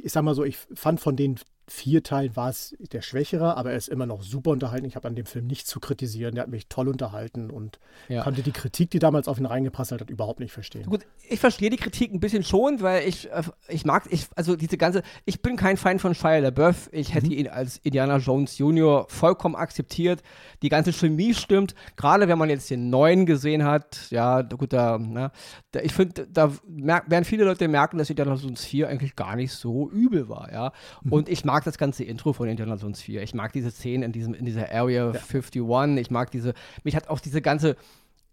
[0.06, 1.40] Ich sag mal so, ich fand von den
[1.70, 4.86] vier Teilen war es der schwächere, aber er ist immer noch super unterhalten.
[4.86, 6.36] Ich habe an dem Film nichts zu kritisieren.
[6.36, 8.24] Der hat mich toll unterhalten und ja.
[8.24, 10.86] konnte die Kritik, die damals auf ihn reingepasst hat, überhaupt nicht verstehen.
[10.86, 14.56] Gut, ich verstehe die Kritik ein bisschen schon, weil ich, äh, ich mag, ich, also
[14.56, 16.90] diese ganze, ich bin kein Feind von Shia LaBeouf.
[16.94, 17.34] Ich hätte mhm.
[17.34, 20.22] ihn als Indiana Jones Junior vollkommen akzeptiert.
[20.62, 21.76] Die ganze Chemie stimmt.
[21.98, 25.32] Gerade wenn man jetzt den neuen gesehen hat, ja, gut, da, ne,
[25.72, 29.52] da ich finde, da werden viele Leute merken, dass Indiana Jones 4 eigentlich gar nicht
[29.52, 30.72] so übel war, ja.
[31.04, 31.12] Mhm.
[31.12, 33.24] Und ich mag mag das ganze Intro von Indiana Jones 4.
[33.24, 35.20] Ich mag diese Szenen in, diesem, in dieser Area ja.
[35.20, 35.64] 51.
[35.98, 37.76] Ich mag diese, mich hat auch diese ganze,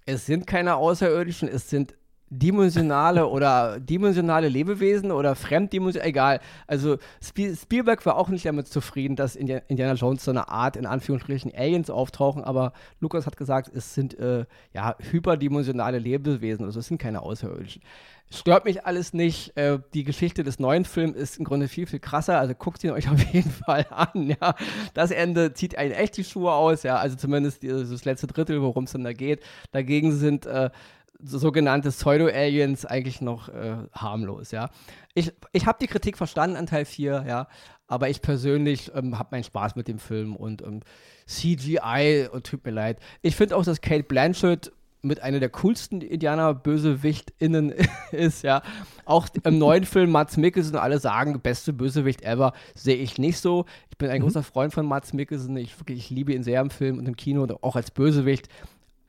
[0.05, 1.95] es sind keine Außerirdischen, es sind
[2.39, 6.41] dimensionale oder dimensionale Lebewesen oder fremddimensionale, egal.
[6.67, 11.53] Also Spielberg war auch nicht damit zufrieden, dass Indiana Jones so eine Art, in Anführungsstrichen,
[11.55, 16.99] Aliens auftauchen, aber Lukas hat gesagt, es sind äh, ja hyperdimensionale Lebewesen, also es sind
[16.99, 17.83] keine Außerirdischen.
[18.31, 19.57] Stört mich alles nicht.
[19.57, 22.39] Äh, die Geschichte des neuen Films ist im Grunde viel, viel krasser.
[22.39, 24.35] Also guckt ihn euch auf jeden Fall an.
[24.41, 24.55] Ja.
[24.93, 26.83] Das Ende zieht einen echt die Schuhe aus.
[26.83, 26.97] Ja.
[26.97, 29.41] Also zumindest das letzte Drittel, worum es dann da geht.
[29.73, 30.71] Dagegen sind äh,
[31.25, 34.71] sogenannte Pseudo-Aliens eigentlich noch äh, harmlos, ja.
[35.15, 37.49] Ich, ich habe die Kritik verstanden an Teil 4, ja,
[37.87, 40.81] aber ich persönlich ähm, habe meinen Spaß mit dem Film und ähm,
[41.27, 42.99] CGI, und tut mir leid.
[43.23, 44.73] Ich finde auch, dass Kate Blanchett
[45.05, 47.75] mit einer der coolsten Indianer-BösewichtInnen
[48.11, 48.63] ist, ja.
[49.05, 53.67] Auch im neuen Film Mats Mikkelsen, alle sagen, beste Bösewicht ever, sehe ich nicht so.
[53.91, 54.25] Ich bin ein mhm.
[54.25, 55.57] großer Freund von Mats Mikkelsen.
[55.59, 58.49] Ich, wirklich, ich liebe ihn sehr im Film und im Kino und auch als Bösewicht.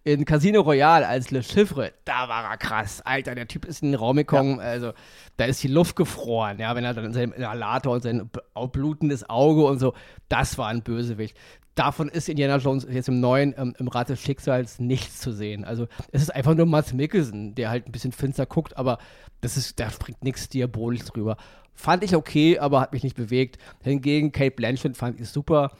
[0.05, 3.01] In Casino Royale als Le Chiffre, da war er krass.
[3.01, 4.63] Alter, der Typ ist in den Raum gekommen, ja.
[4.63, 4.93] also
[5.37, 8.29] da ist die Luft gefroren, ja, wenn er dann in seinem Inhalator und sein
[8.71, 9.93] blutendes Auge und so,
[10.29, 11.35] das war ein Bösewicht
[11.75, 15.63] davon ist Indiana Jones jetzt im neuen, ähm, im Rat des Schicksals nichts zu sehen.
[15.65, 18.97] Also es ist einfach nur Mats Mikkelsen, der halt ein bisschen finster guckt, aber
[19.41, 21.37] das ist, da springt nichts diabolisch drüber.
[21.73, 23.57] Fand ich okay, aber hat mich nicht bewegt.
[23.83, 25.71] Hingegen Kate Blanchett fand ich super.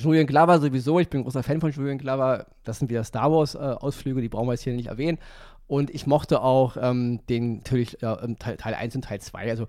[0.00, 2.46] Julian Glover sowieso, ich bin großer Fan von Julian Glover.
[2.64, 5.18] Das sind wieder Star Wars-Ausflüge, äh, die brauchen wir jetzt hier nicht erwähnen.
[5.66, 9.50] Und ich mochte auch ähm, den natürlich äh, Teil, Teil 1 und Teil 2.
[9.50, 9.66] Also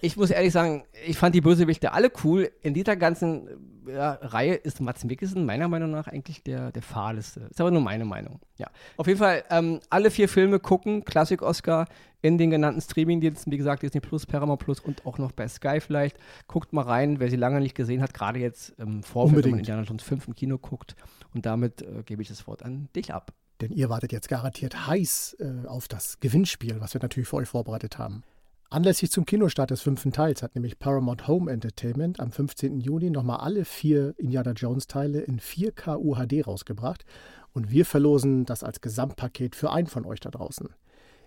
[0.00, 2.50] ich muss ehrlich sagen, ich fand die Bösewichte alle cool.
[2.62, 3.48] In dieser ganzen
[3.86, 7.40] ja, Reihe ist Mats Mikkelsen meiner Meinung nach eigentlich der, der fahleste.
[7.50, 8.40] Ist aber nur meine Meinung.
[8.56, 8.68] Ja.
[8.96, 11.86] Auf jeden Fall ähm, alle vier Filme gucken, Klassik-Oscar
[12.22, 15.80] in den genannten Streaming-Diensten, wie gesagt, Disney Plus, Paramount Plus und auch noch bei Sky
[15.80, 16.18] vielleicht.
[16.46, 19.60] Guckt mal rein, wer sie lange nicht gesehen hat, gerade jetzt im Vorfeld, wenn man
[19.60, 20.96] Indiana Jones 5 im Kino guckt.
[21.34, 23.32] Und damit äh, gebe ich das Wort an dich ab.
[23.60, 27.48] Denn ihr wartet jetzt garantiert heiß äh, auf das Gewinnspiel, was wir natürlich für euch
[27.48, 28.22] vorbereitet haben.
[28.72, 32.78] Anlässlich zum Kinostart des fünften Teils hat nämlich Paramount Home Entertainment am 15.
[32.78, 37.04] Juni nochmal alle vier Indiana Jones Teile in 4K UHD rausgebracht
[37.52, 40.68] und wir verlosen das als Gesamtpaket für einen von euch da draußen.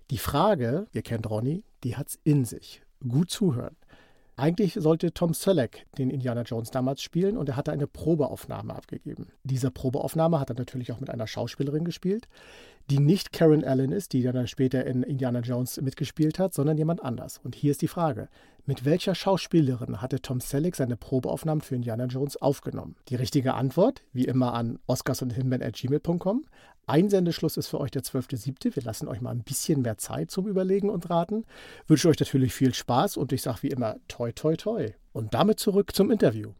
[0.09, 2.81] Die Frage, ihr kennt Ronny, die hat's in sich.
[3.05, 3.75] Gut zuhören.
[4.35, 9.27] Eigentlich sollte Tom Selleck den Indiana Jones damals spielen und er hatte eine Probeaufnahme abgegeben.
[9.43, 12.27] Diese Probeaufnahme hat er natürlich auch mit einer Schauspielerin gespielt,
[12.89, 17.03] die nicht Karen Allen ist, die dann später in Indiana Jones mitgespielt hat, sondern jemand
[17.03, 17.39] anders.
[17.43, 18.27] Und hier ist die Frage:
[18.65, 22.95] Mit welcher Schauspielerin hatte Tom Selleck seine Probeaufnahmen für Indiana Jones aufgenommen?
[23.09, 26.45] Die richtige Antwort, wie immer an oscars und gmail.com.
[26.85, 28.75] Einsendeschluss ist für euch der 12.07.
[28.75, 31.45] Wir lassen euch mal ein bisschen mehr Zeit zum Überlegen und Raten.
[31.87, 34.89] Wünsche euch natürlich viel Spaß und ich sage wie immer toi toi toi.
[35.13, 36.51] Und damit zurück zum Interview.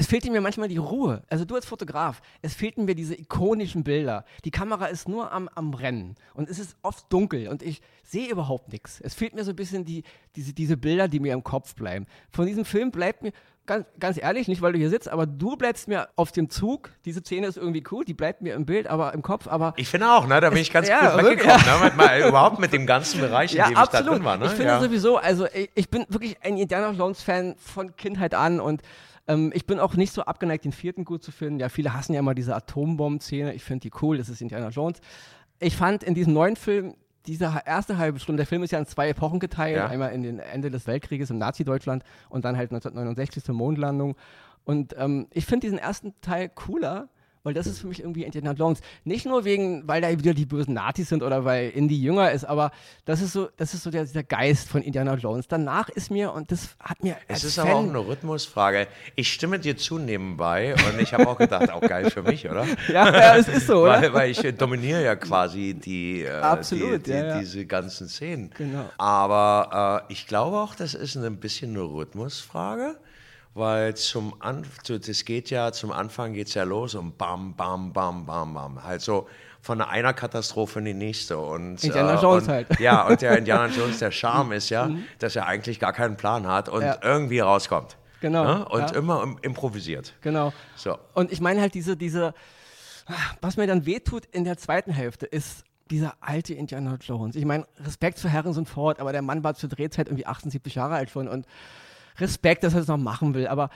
[0.00, 1.22] Es fehlte mir manchmal die Ruhe.
[1.28, 4.24] Also du als Fotograf, es fehlten mir diese ikonischen Bilder.
[4.44, 8.30] Die Kamera ist nur am, am Rennen und es ist oft dunkel und ich sehe
[8.30, 9.00] überhaupt nichts.
[9.00, 10.04] Es fehlt mir so ein bisschen die,
[10.36, 12.06] diese, diese Bilder, die mir im Kopf bleiben.
[12.30, 13.32] Von diesem Film bleibt mir
[13.68, 16.90] ganz, ganz ehrlich, nicht weil du hier sitzt, aber du bleibst mir auf dem Zug.
[17.04, 19.74] Diese Szene ist irgendwie cool, die bleibt mir im Bild, aber im Kopf, aber.
[19.76, 20.40] Ich finde auch, ne?
[20.40, 21.78] Da bin ich ganz ja, gut weggekommen, ja.
[21.78, 21.84] ne?
[21.84, 24.00] Mit mal, überhaupt mit dem ganzen Bereich, in ja, dem absolut.
[24.00, 24.36] ich da drin war.
[24.38, 24.46] Ne?
[24.46, 24.80] Ich finde ja.
[24.80, 28.82] sowieso, also ich, ich, bin wirklich ein Indiana Jones-Fan von Kindheit an und
[29.28, 31.60] ähm, ich bin auch nicht so abgeneigt, den vierten gut zu finden.
[31.60, 33.54] Ja, viele hassen ja immer diese Atombomben-Szene.
[33.54, 34.98] Ich finde die cool, das ist Indiana Jones.
[35.60, 36.94] Ich fand in diesem neuen Film
[37.26, 39.86] diese erste halbe Stunde, der Film ist ja in zwei Epochen geteilt, ja.
[39.86, 44.16] einmal in den Ende des Weltkrieges im Nazi-Deutschland und dann halt 1969 zur Mondlandung.
[44.64, 47.08] Und ähm, ich finde diesen ersten Teil cooler,
[47.48, 48.80] weil das ist für mich irgendwie Indiana Jones.
[49.04, 52.44] Nicht nur wegen, weil da wieder die bösen Nazis sind oder weil Indy jünger ist,
[52.44, 52.72] aber
[53.06, 55.48] das ist so, das ist so der, der Geist von Indiana Jones.
[55.48, 57.16] Danach ist mir, und das hat mir.
[57.26, 58.86] Es ist Fan aber auch eine Rhythmusfrage.
[59.16, 62.66] Ich stimme dir zu nebenbei und ich habe auch gedacht, auch geil für mich, oder?
[62.88, 64.02] ja, ja, es ist so, oder?
[64.02, 67.38] Weil, weil ich dominiere ja quasi die, äh, Absolut, die, die, ja, ja.
[67.38, 68.50] diese ganzen Szenen.
[68.58, 68.90] Genau.
[68.98, 72.96] Aber äh, ich glaube auch, das ist ein bisschen eine Rhythmusfrage
[73.58, 77.92] weil zum Anfang, das geht ja, zum Anfang geht es ja los und bam, bam,
[77.92, 78.84] bam, bam, bam.
[78.84, 79.26] Halt so
[79.60, 81.38] von einer Katastrophe in die nächste.
[81.38, 82.80] Und, Indiana äh, Jones und, halt.
[82.80, 85.04] Ja, und der Indiana Jones, der Charme ist ja, mhm.
[85.18, 86.98] dass er eigentlich gar keinen Plan hat und ja.
[87.02, 87.96] irgendwie rauskommt.
[88.20, 88.44] Genau.
[88.44, 88.68] Ne?
[88.68, 88.96] Und ja.
[88.96, 90.14] immer improvisiert.
[90.22, 90.52] Genau.
[90.76, 90.98] So.
[91.14, 92.34] Und ich meine halt diese, diese,
[93.40, 97.36] was mir dann wehtut in der zweiten Hälfte, ist dieser alte Indiana Jones.
[97.36, 100.94] Ich meine, Respekt für Harrison Ford, aber der Mann war zur Drehzeit irgendwie 78 Jahre
[100.94, 101.46] alt schon und
[102.18, 103.70] Respekt, dass er das noch machen will, aber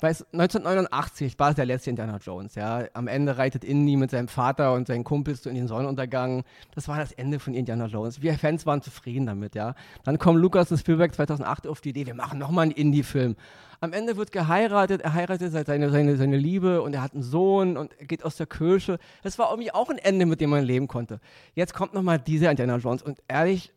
[0.00, 2.84] weiß, 1989 war es der letzte Indiana Jones, ja.
[2.94, 6.44] Am Ende reitet Indy mit seinem Vater und seinen Kumpels in den Sonnenuntergang.
[6.74, 8.22] Das war das Ende von Indiana Jones.
[8.22, 9.74] Wir Fans waren zufrieden damit, ja.
[10.04, 13.36] Dann kommen Lukas und Spielberg 2008 auf die Idee, wir machen nochmal einen Indie-Film.
[13.82, 17.78] Am Ende wird geheiratet, er heiratet seine, seine, seine Liebe und er hat einen Sohn
[17.78, 18.98] und er geht aus der Kirche.
[19.22, 21.18] Das war irgendwie auch ein Ende, mit dem man leben konnte.
[21.54, 23.72] Jetzt kommt nochmal dieser Indiana Jones und ehrlich,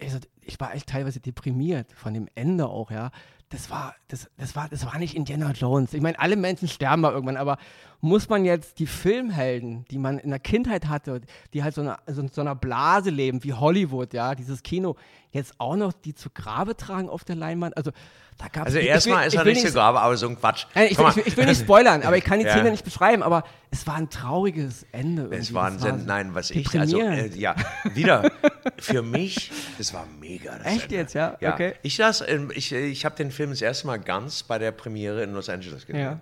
[0.00, 3.10] also ich war echt teilweise deprimiert von dem Ende auch, ja.
[3.50, 5.94] Das war, das, das war, das war nicht Indiana Jones.
[5.94, 7.58] Ich meine, alle Menschen sterben mal irgendwann, aber
[8.00, 11.20] muss man jetzt die Filmhelden, die man in der Kindheit hatte,
[11.54, 14.96] die halt so, eine, so, so einer Blase leben, wie Hollywood, ja, dieses Kino,
[15.30, 17.76] jetzt auch noch die zu Grabe tragen auf der Leinwand?
[17.76, 17.92] Also,
[18.38, 20.66] da gab's also erstmal ist er nicht zu Grabe, aber so ein Quatsch.
[20.74, 22.52] Nein, ich, ich, ich, will nicht spoilern, aber ich kann die ja.
[22.52, 25.22] Szene nicht beschreiben, aber es war ein trauriges Ende.
[25.22, 25.38] Irgendwie.
[25.38, 27.54] Es war ein, war nein, was ich, also, äh, ja,
[27.94, 28.30] wieder,
[28.78, 30.58] für mich, das war mega.
[30.58, 30.94] Das Echt Ende.
[30.96, 31.36] jetzt, ja?
[31.40, 31.54] ja.
[31.54, 31.74] Okay.
[31.82, 35.48] Ich, ich, ich habe den Film das erste Mal ganz bei der Premiere in Los
[35.48, 36.02] Angeles gesehen.
[36.02, 36.20] Ja.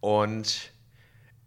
[0.00, 0.72] Und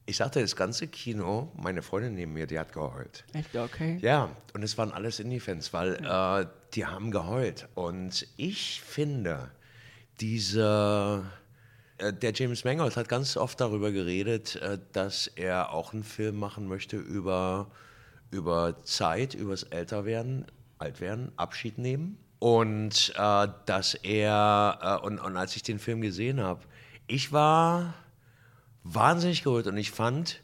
[0.05, 3.25] ich sagte, das ganze Kino, meine Freundin neben mir, die hat geheult.
[3.33, 3.99] Echt, okay.
[4.01, 7.67] Ja, und es waren alles Indie-Fans, weil äh, die haben geheult.
[7.75, 9.51] Und ich finde,
[10.19, 11.23] diese,
[11.99, 16.37] äh, der James Mangold hat ganz oft darüber geredet, äh, dass er auch einen Film
[16.37, 17.69] machen möchte über,
[18.31, 20.45] über Zeit, übers Älterwerden,
[20.79, 22.17] Altwerden, Abschied nehmen.
[22.39, 26.61] Und äh, dass er, äh, und, und als ich den Film gesehen habe,
[27.07, 27.93] ich war
[28.83, 30.41] wahnsinnig geholt und ich fand,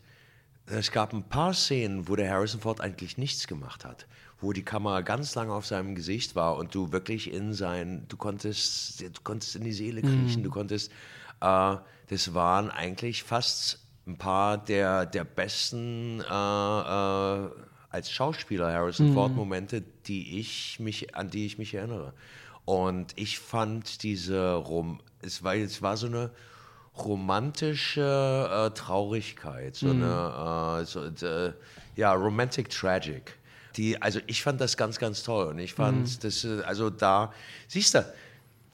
[0.68, 4.08] es gab ein paar Szenen, wo der Harrison Ford eigentlich nichts gemacht hat,
[4.42, 8.18] wo die Kamera ganz lange auf seinem Gesicht war und du wirklich in sein, du
[8.18, 10.44] konntest, du konntest in die Seele kriechen, mhm.
[10.44, 10.92] du konntest,
[11.42, 11.76] äh,
[12.08, 17.50] das waren eigentlich fast ein paar der, der besten äh, äh,
[17.96, 19.14] als Schauspieler Harrison mhm.
[19.14, 22.14] Ford Momente, die ich mich, an die ich mich erinnere.
[22.66, 26.32] Und ich fand diese Rom, es war, es war so eine
[26.98, 30.04] romantische äh, Traurigkeit, so mhm.
[30.04, 31.54] eine, äh, so, äh,
[31.96, 33.38] ja, romantic tragic.
[33.78, 36.20] Die, also ich fand das ganz, ganz toll und ich fand mhm.
[36.22, 37.32] das, äh, also da,
[37.70, 38.06] siehst du,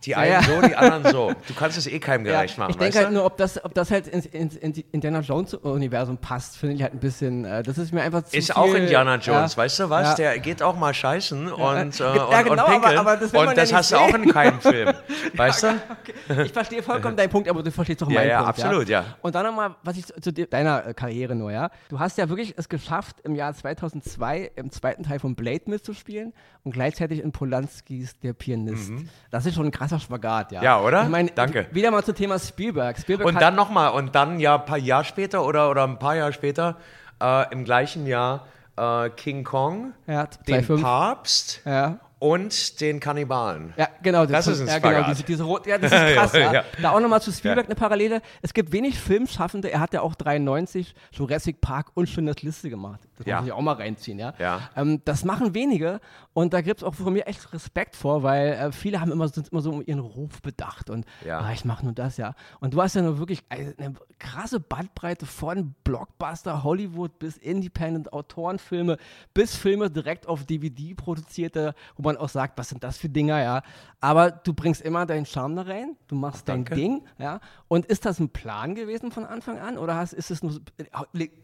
[0.05, 1.33] die einen ja, so, die anderen so.
[1.47, 2.71] Du kannst es eh keinem gerecht machen.
[2.71, 6.57] Ich denke halt nur, ob das, ob das halt ins, ins, ins Indiana Jones-Universum passt,
[6.57, 7.45] finde ich halt ein bisschen.
[7.45, 8.35] Äh, das ist mir einfach zu.
[8.35, 10.15] Ist viel, auch Indiana Jones, ja, weißt du was?
[10.15, 12.97] Der geht auch mal scheißen und, äh, und, genau, und pinkeln.
[12.97, 13.97] Aber, aber das und das hast sehen.
[13.97, 14.93] du auch in keinem Film.
[15.33, 15.67] Weißt du?
[15.67, 16.43] Okay.
[16.45, 18.49] Ich verstehe vollkommen deinen Punkt, aber du verstehst doch meinen ja, Punkt.
[18.59, 19.17] Absolut, ja, absolut, ja.
[19.21, 21.69] Und dann nochmal, was ich zu, zu, deiner äh, Karriere nur, ja.
[21.89, 26.33] Du hast ja wirklich es geschafft, im Jahr 2002 im zweiten Teil von Blade mitzuspielen
[26.63, 28.91] und gleichzeitig in Polanskis Der Pianist.
[28.91, 29.09] Mhm.
[29.29, 30.63] Das ist schon ein krasser Spagat, ja.
[30.63, 31.03] Ja, oder?
[31.03, 31.67] Ich mein, Danke.
[31.71, 32.97] Wieder mal zum Thema Spielberg.
[32.97, 36.15] Spielberg und dann nochmal, und dann ja ein paar Jahre später oder, oder ein paar
[36.15, 36.77] Jahre später,
[37.21, 43.73] äh, im gleichen Jahr äh, King Kong, ja, den Papst ja und den Kannibalen.
[43.77, 44.27] Ja, genau.
[44.27, 46.33] Das, das ist ein ja, genau, diese, diese Rot ja, das ist krass.
[46.33, 46.63] ja, ja.
[46.79, 48.21] Da auch nochmal zu Spielberg eine Parallele.
[48.43, 49.71] Es gibt wenig Filmschaffende.
[49.71, 53.01] Er hat ja auch 93 Jurassic Park und Schindlers Liste gemacht.
[53.17, 54.33] Das muss ich auch mal reinziehen, ja.
[54.75, 55.99] Ähm, das machen wenige
[56.33, 59.27] und da gibt es auch von mir echt Respekt vor, weil äh, viele haben immer,
[59.27, 62.35] sind immer so um ihren Ruf bedacht und ah, ich mache nur das, ja.
[62.59, 68.97] Und du hast ja nur wirklich eine krasse Bandbreite von Blockbuster, Hollywood bis Independent Autorenfilme
[69.33, 73.09] bis Filme direkt auf DVD produzierte, wo man man auch sagt, was sind das für
[73.09, 73.61] Dinger, ja.
[74.03, 77.39] Aber du bringst immer deinen Charme da rein, du machst dein Ding, ja.
[77.67, 80.59] Und ist das ein Plan gewesen von Anfang an oder hast, ist es nur,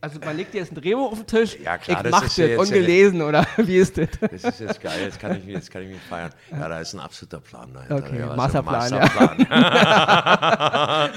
[0.02, 2.24] also man legt dir jetzt ein Drehbuch auf den Tisch, ja, klar, ich das mach
[2.24, 4.10] ist das ungelesen oder wie ist das?
[4.20, 6.32] Das ist jetzt geil, jetzt kann ich mich, jetzt kann ich mich feiern.
[6.52, 7.96] Ja, da ist ein absoluter Plan dahinter.
[7.96, 9.48] Okay, ja, Masterplan, Masterplan.
[9.50, 11.10] Ja.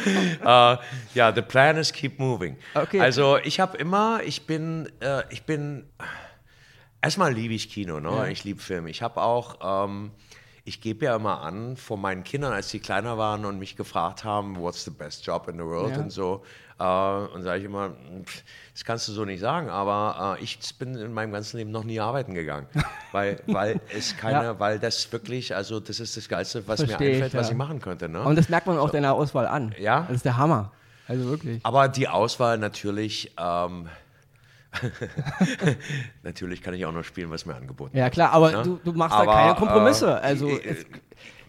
[0.43, 0.79] uh,
[1.15, 2.57] ja, the plan is keep moving.
[2.75, 3.01] Okay.
[3.01, 5.85] Also ich habe immer, ich bin, uh, ich bin
[7.03, 8.11] Erstmal liebe ich Kino, ne?
[8.11, 8.27] Ja.
[8.27, 8.87] ich liebe Film.
[8.87, 10.11] Ich habe auch, ähm,
[10.65, 14.25] ich gebe ja immer an vor meinen Kindern, als sie kleiner waren und mich gefragt
[14.25, 16.03] haben, what's the best job in the world ja.
[16.03, 16.43] und so.
[16.79, 17.93] Äh, und sage ich immer,
[18.73, 21.85] das kannst du so nicht sagen, aber äh, ich bin in meinem ganzen Leben noch
[21.85, 22.67] nie arbeiten gegangen,
[23.13, 24.61] weil, weil es keine, ja.
[24.61, 27.57] weil das wirklich, also das ist das Geilste, was Versteh mir einfällt, ich, was ich
[27.57, 28.11] machen könnte.
[28.11, 28.23] Ne?
[28.23, 28.93] Und das merkt man auch so.
[28.93, 29.75] deiner Auswahl an.
[29.79, 30.03] Ja.
[30.03, 30.73] Das ist der Hammer.
[31.09, 31.65] Also wirklich.
[31.65, 33.33] Aber die Auswahl natürlich.
[33.39, 33.89] Ähm,
[36.23, 38.03] Natürlich kann ich auch noch spielen, was mir angeboten wird.
[38.03, 38.63] Ja, klar, aber ja?
[38.63, 40.09] du, du, machst aber, da keine Kompromisse.
[40.09, 40.87] Äh, also, äh, es,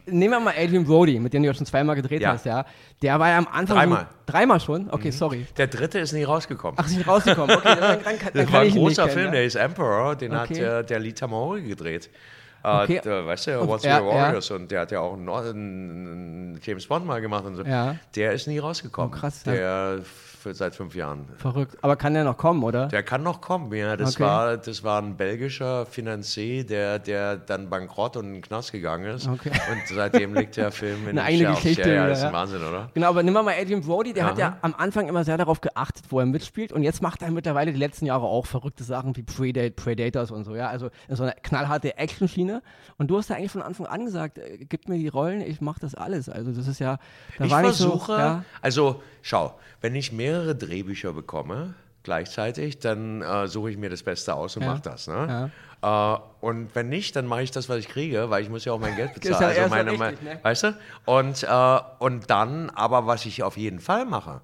[0.06, 2.32] nehmen wir mal Adrian Brody, mit dem du ja schon zweimal gedreht ja.
[2.32, 2.66] hast, ja.
[3.02, 3.78] Der war ja am Anfang.
[3.78, 4.08] Dreimal.
[4.10, 4.90] So, dreimal schon?
[4.90, 5.12] Okay, mhm.
[5.12, 5.46] sorry.
[5.58, 6.78] Der dritte ist nie rausgekommen.
[6.80, 7.56] Ach, ist nicht rausgekommen.
[7.58, 10.66] Okay, dann, dann, dann, das war ein großer Film, kennen, der ist Emperor, den okay.
[10.66, 12.10] hat äh, der Lee Tamori gedreht.
[12.64, 13.02] Okay.
[13.04, 14.56] der, weißt du, What's ja, Warriors ja.
[14.56, 17.64] und der hat ja auch einen, einen, James Bond mal gemacht und so.
[17.64, 17.96] Ja.
[18.16, 19.12] Der ist nie rausgekommen.
[19.12, 19.42] Oh, krass.
[19.44, 20.02] Der
[20.42, 21.28] für, seit fünf Jahren.
[21.38, 21.78] Verrückt.
[21.82, 22.88] Aber kann der noch kommen, oder?
[22.88, 23.96] Der kann noch kommen, ja.
[23.96, 24.24] Das, okay.
[24.24, 29.06] war, das war ein belgischer Finanzier, der, der dann bankrott und in den Knast gegangen
[29.06, 29.28] ist.
[29.28, 29.52] Okay.
[29.72, 31.94] Und seitdem liegt der Film in Eine eigene Geschichte.
[31.94, 32.90] Ja, das ist ein Wahnsinn, oder?
[32.94, 34.32] Genau, aber nimm mal Adrian Brody, der Aha.
[34.32, 36.74] hat ja am Anfang immer sehr darauf geachtet, wo er mitspielt.
[36.74, 40.44] Und jetzt macht er mittlerweile die letzten Jahre auch verrückte Sachen wie Predate, Predators und
[40.44, 40.56] so.
[40.56, 42.64] Ja, also so eine knallharte Action-Schiene.
[42.98, 45.62] Und du hast ja eigentlich von Anfang an gesagt, äh, gib mir die Rollen, ich
[45.62, 46.30] mache das alles.
[46.30, 46.98] Also das ist ja,
[47.38, 48.44] da ich war versuche, so, ja.
[48.62, 54.34] also schau, wenn ich mehrere Drehbücher bekomme, gleichzeitig, dann äh, suche ich mir das Beste
[54.34, 54.70] aus und ja.
[54.70, 55.08] mache das.
[55.08, 55.52] Ne?
[55.84, 56.16] Ja.
[56.16, 58.74] Äh, und wenn nicht, dann mache ich das, was ich kriege, weil ich muss ja
[58.74, 59.58] auch mein Geld bezahlen.
[59.58, 60.40] also meine, richtig, ne?
[60.42, 60.78] Weißt du?
[61.06, 64.42] Und, äh, und dann, aber was ich auf jeden Fall mache,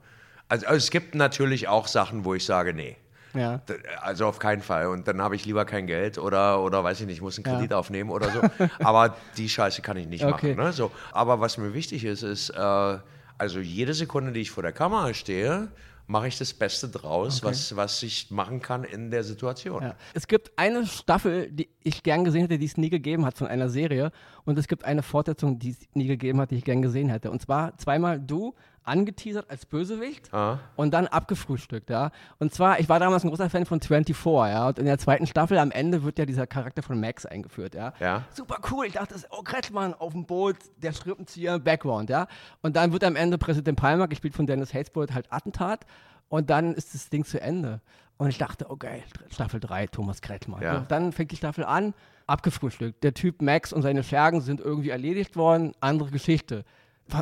[0.49, 2.97] also, also es gibt natürlich auch Sachen, wo ich sage, nee.
[3.33, 3.61] Ja.
[4.01, 4.87] Also auf keinen Fall.
[4.87, 7.71] Und dann habe ich lieber kein Geld oder, oder weiß ich nicht, muss einen Kredit
[7.71, 7.77] ja.
[7.77, 8.41] aufnehmen oder so.
[8.83, 10.55] Aber die Scheiße kann ich nicht okay.
[10.55, 10.65] machen.
[10.65, 10.73] Ne?
[10.73, 10.91] So.
[11.11, 12.97] Aber was mir wichtig ist, ist, äh,
[13.37, 15.69] also jede Sekunde, die ich vor der Kamera stehe,
[16.07, 17.51] mache ich das Beste draus, okay.
[17.51, 19.83] was, was ich machen kann in der Situation.
[19.83, 19.95] Ja.
[20.13, 23.47] Es gibt eine Staffel, die ich gern gesehen hätte, die es nie gegeben hat von
[23.47, 24.11] einer Serie.
[24.45, 27.29] Und es gibt eine Fortsetzung, die es nie gegeben hat, die ich gern gesehen hätte.
[27.29, 28.55] Und zwar zweimal du
[28.87, 30.59] angeteasert als Bösewicht ah.
[30.75, 32.11] und dann abgefrühstückt, ja.
[32.39, 34.67] Und zwar, ich war damals ein großer Fan von 24, ja.
[34.67, 37.93] Und in der zweiten Staffel am Ende wird ja dieser Charakter von Max eingeführt, ja.
[37.99, 38.23] ja.
[38.31, 38.85] Super cool.
[38.85, 42.27] Ich dachte, oh, Kretschmann auf dem Boot, der Strippenzieher, Background, ja.
[42.61, 45.85] Und dann wird am Ende Präsident Palmer, gespielt von Dennis Hatesbold, halt Attentat.
[46.29, 47.81] Und dann ist das Ding zu Ende.
[48.17, 50.61] Und ich dachte, okay, oh, Staffel 3, Thomas Kretschmann.
[50.61, 50.79] Ja.
[50.79, 51.93] dann fängt die Staffel an,
[52.25, 53.03] abgefrühstückt.
[53.03, 56.65] Der Typ Max und seine Schergen sind irgendwie erledigt worden, andere Geschichte.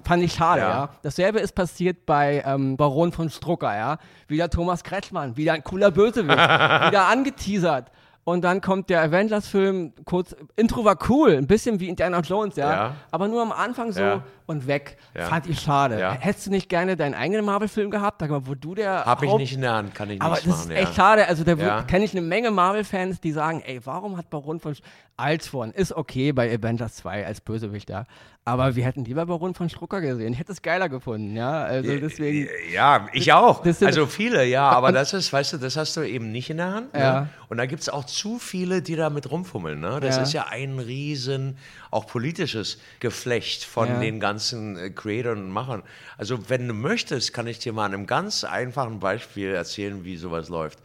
[0.04, 0.70] Fand ich schade, ja.
[0.70, 0.90] ja.
[1.04, 3.98] Dasselbe ist passiert bei ähm, Baron von Strucker, ja.
[4.28, 7.92] Wieder Thomas Kretschmann, wieder ein cooler Bösewicht, wieder angeteasert.
[8.24, 12.72] Und dann kommt der Avengers-Film, kurz, Intro war cool, ein bisschen wie Indiana Jones, ja.
[12.72, 12.96] ja.
[13.12, 14.24] Aber nur am Anfang so ja.
[14.46, 14.98] Und weg.
[15.16, 15.26] Ja.
[15.26, 16.18] Fand ich schade.
[16.20, 19.06] Hättest du nicht gerne deinen eigenen Marvel-Film gehabt, wo du der.
[19.06, 20.32] Hab ich nicht in der Hand, kann ich nicht machen.
[20.32, 21.28] Aber das ist echt schade.
[21.28, 24.76] Also da kenne ich eine Menge Marvel-Fans, die sagen, ey, warum hat Baron von
[25.18, 28.06] Alsvorn, ist okay bei Avengers 2 als Bösewicht, ja.
[28.48, 30.34] Aber wir hätten lieber Baron von Strucker gesehen.
[30.34, 31.64] Ich hätte es geiler gefunden, ja.
[31.64, 32.48] Also deswegen.
[32.72, 33.66] Ja, ich auch.
[33.66, 34.70] also viele, ja.
[34.70, 36.94] Aber das ist, weißt du, das hast du eben nicht in der Hand.
[36.94, 37.00] Ne?
[37.00, 37.30] Ja.
[37.50, 39.80] Und da gibt es auch zu viele, die da mit rumfummeln.
[39.80, 40.00] Ne?
[40.00, 40.22] Das ja.
[40.22, 41.58] ist ja ein riesen,
[41.90, 44.00] auch politisches Geflecht von ja.
[44.00, 44.35] den ganzen
[44.78, 45.84] äh, Creatoren und Machern.
[46.18, 50.18] Also wenn du möchtest, kann ich dir mal an einem ganz einfachen Beispiel erzählen, wie
[50.18, 50.80] sowas läuft.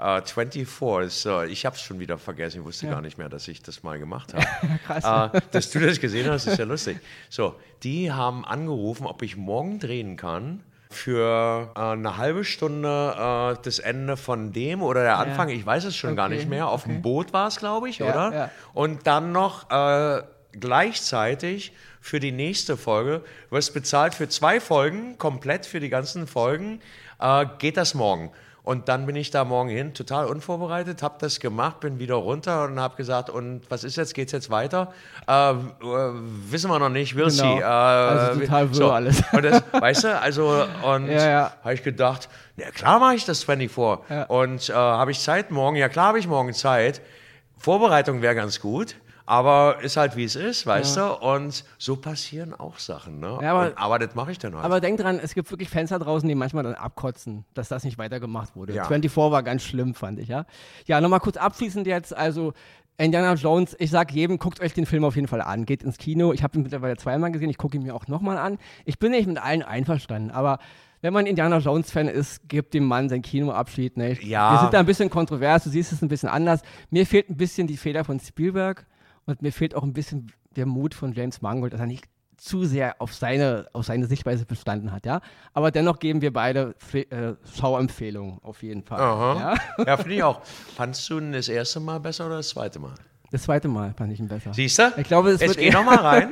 [0.00, 2.92] Uh, 24 ist, uh, ich habe es schon wieder vergessen, ich wusste ja.
[2.92, 4.44] gar nicht mehr, dass ich das mal gemacht habe.
[5.34, 6.98] Uh, dass du das gesehen hast, ist ja lustig.
[7.30, 7.54] So,
[7.84, 14.16] die haben angerufen, ob ich morgen drehen kann für äh, eine halbe Stunde das Ende
[14.16, 15.56] von dem oder der Anfang, ja.
[15.56, 16.16] ich weiß es schon okay.
[16.16, 16.68] gar nicht mehr.
[16.68, 16.92] Auf okay.
[16.92, 18.50] dem Boot war es, glaube ich, ja, oder?
[18.74, 19.68] Und dann noch
[20.60, 26.26] gleichzeitig für die nächste Folge, du wirst bezahlt für zwei Folgen, komplett für die ganzen
[26.26, 26.80] Folgen,
[27.58, 28.30] geht das morgen.
[28.64, 32.64] Und dann bin ich da morgen hin, total unvorbereitet, habe das gemacht, bin wieder runter
[32.64, 34.94] und habe gesagt, und was ist jetzt, geht es jetzt weiter?
[35.28, 35.54] Äh, äh,
[36.48, 37.56] wissen wir noch nicht, we'll genau.
[37.56, 37.60] see.
[37.60, 38.90] Äh, also total wirr so.
[38.90, 39.22] alles.
[39.32, 41.52] Das, weißt du, also, und ja, ja.
[41.62, 44.08] habe ich gedacht, ja klar mache ich das 24.
[44.08, 44.22] Ja.
[44.24, 45.76] Und äh, habe ich Zeit morgen?
[45.76, 47.02] Ja klar habe ich morgen Zeit.
[47.58, 48.96] Vorbereitung wäre ganz gut.
[49.26, 51.08] Aber ist halt wie es ist, weißt ja.
[51.08, 51.26] du?
[51.26, 53.20] Und so passieren auch Sachen.
[53.20, 53.38] Ne?
[53.40, 54.64] Ja, aber, Und, aber, das mache ich dann halt.
[54.64, 57.84] Aber denk dran, es gibt wirklich Fans da draußen, die manchmal dann abkotzen, dass das
[57.84, 58.74] nicht weitergemacht wurde.
[58.74, 58.84] Ja.
[58.84, 60.44] 24 war ganz schlimm, fand ich, ja.
[60.86, 62.52] Ja, nochmal kurz abschließend jetzt, also
[62.96, 65.64] Indiana Jones, ich sag jedem, guckt euch den Film auf jeden Fall an.
[65.64, 66.32] Geht ins Kino.
[66.32, 68.58] Ich habe ihn mittlerweile zweimal gesehen, ich gucke ihn mir auch nochmal an.
[68.84, 70.58] Ich bin nicht mit allen einverstanden, aber
[71.00, 73.96] wenn man Indiana Jones-Fan ist, gibt dem Mann sein Kinoabschied.
[73.96, 74.18] Ne?
[74.22, 74.52] Ja.
[74.52, 76.62] Wir sind da ein bisschen kontrovers, du siehst es ein bisschen anders.
[76.90, 78.86] Mir fehlt ein bisschen die Feder von Spielberg.
[79.26, 82.64] Und mir fehlt auch ein bisschen der Mut von James Mangold, dass er nicht zu
[82.64, 85.20] sehr auf seine, auf seine Sichtweise bestanden hat, ja.
[85.52, 89.00] Aber dennoch geben wir beide äh, Schauempfehlungen auf jeden Fall.
[89.00, 89.56] Aha.
[89.78, 90.44] Ja, ja finde ich auch.
[90.76, 92.94] Fandst du ihn das erste Mal besser oder das zweite Mal?
[93.34, 94.54] Das zweite Mal fand ich ihn besser.
[94.54, 94.92] Siehst du?
[94.96, 96.30] Ich glaube, es Jetzt wird geh nochmal rein.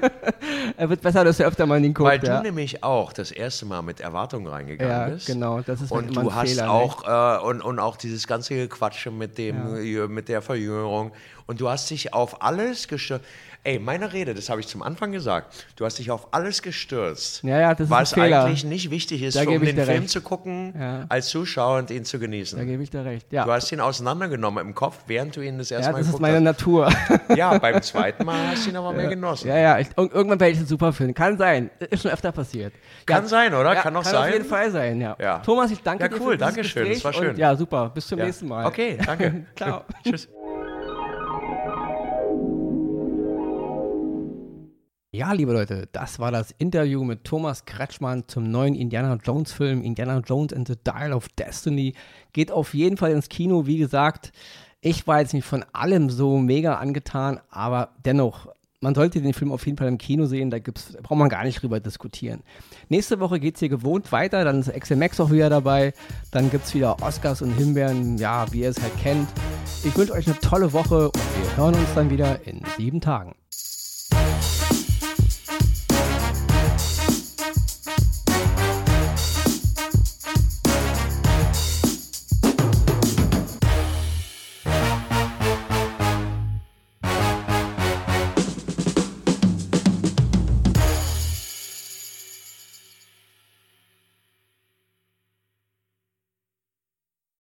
[0.76, 2.08] er wird besser, dass er öfter mal in ihn guckt.
[2.08, 5.26] Weil du nämlich auch das erste Mal mit Erwartungen reingegangen ja, bist.
[5.26, 5.60] genau.
[5.62, 9.36] Das ist und du hast Fehler, auch äh, und, und auch dieses ganze Gequatsche mit
[9.36, 10.06] dem ja.
[10.06, 11.10] mit der Verjüngerung
[11.46, 13.24] und du hast dich auf alles gestürzt.
[13.64, 15.66] Ey, meine Rede, das habe ich zum Anfang gesagt.
[15.76, 17.44] Du hast dich auf alles gestürzt.
[17.44, 20.10] Ja, ja, das weil ist es eigentlich nicht wichtig ist, um den Film recht.
[20.10, 21.04] zu gucken, ja.
[21.08, 22.58] als Zuschauer und ihn zu genießen.
[22.58, 23.32] Da gebe ich dir recht.
[23.32, 23.44] Ja.
[23.44, 26.08] Du hast ihn auseinandergenommen im Kopf, während du ihn das erste ja, Mal geguckt hast.
[26.08, 26.92] Das ist meine Natur.
[27.36, 28.96] Ja, beim zweiten Mal hast du ihn aber ja.
[28.96, 29.48] mehr genossen.
[29.48, 29.78] Ja, ja.
[29.78, 31.14] Ich, irgendwann werde ich einen super finden.
[31.14, 31.70] Kann sein.
[31.78, 32.74] Ist schon öfter passiert.
[33.06, 33.76] Kann sein, oder?
[33.76, 34.20] kann noch kann sein.
[34.20, 35.16] Kann auf jeden Fall sein, ja.
[35.18, 35.38] ja.
[35.38, 36.88] Thomas, ich danke ja, dir cool, für danke schön.
[36.88, 37.30] Das war schön.
[37.30, 37.90] Und, ja, super.
[37.94, 38.66] Bis zum nächsten Mal.
[38.66, 39.46] Okay, danke.
[39.56, 39.84] Ciao.
[40.04, 40.28] Tschüss.
[45.22, 49.84] Ja, liebe Leute, das war das Interview mit Thomas Kretschmann zum neuen Indiana Jones Film
[49.84, 51.94] Indiana Jones and the Dial of Destiny.
[52.32, 54.32] Geht auf jeden Fall ins Kino, wie gesagt.
[54.80, 58.48] Ich war jetzt nicht von allem so mega angetan, aber dennoch,
[58.80, 61.44] man sollte den Film auf jeden Fall im Kino sehen, da gibt's, braucht man gar
[61.44, 62.42] nicht drüber diskutieren.
[62.88, 65.94] Nächste Woche geht es hier gewohnt weiter, dann ist XMX auch wieder dabei,
[66.32, 69.28] dann gibt es wieder Oscars und Himbeeren, ja, wie ihr es halt kennt.
[69.84, 73.36] Ich wünsche euch eine tolle Woche und wir hören uns dann wieder in sieben Tagen.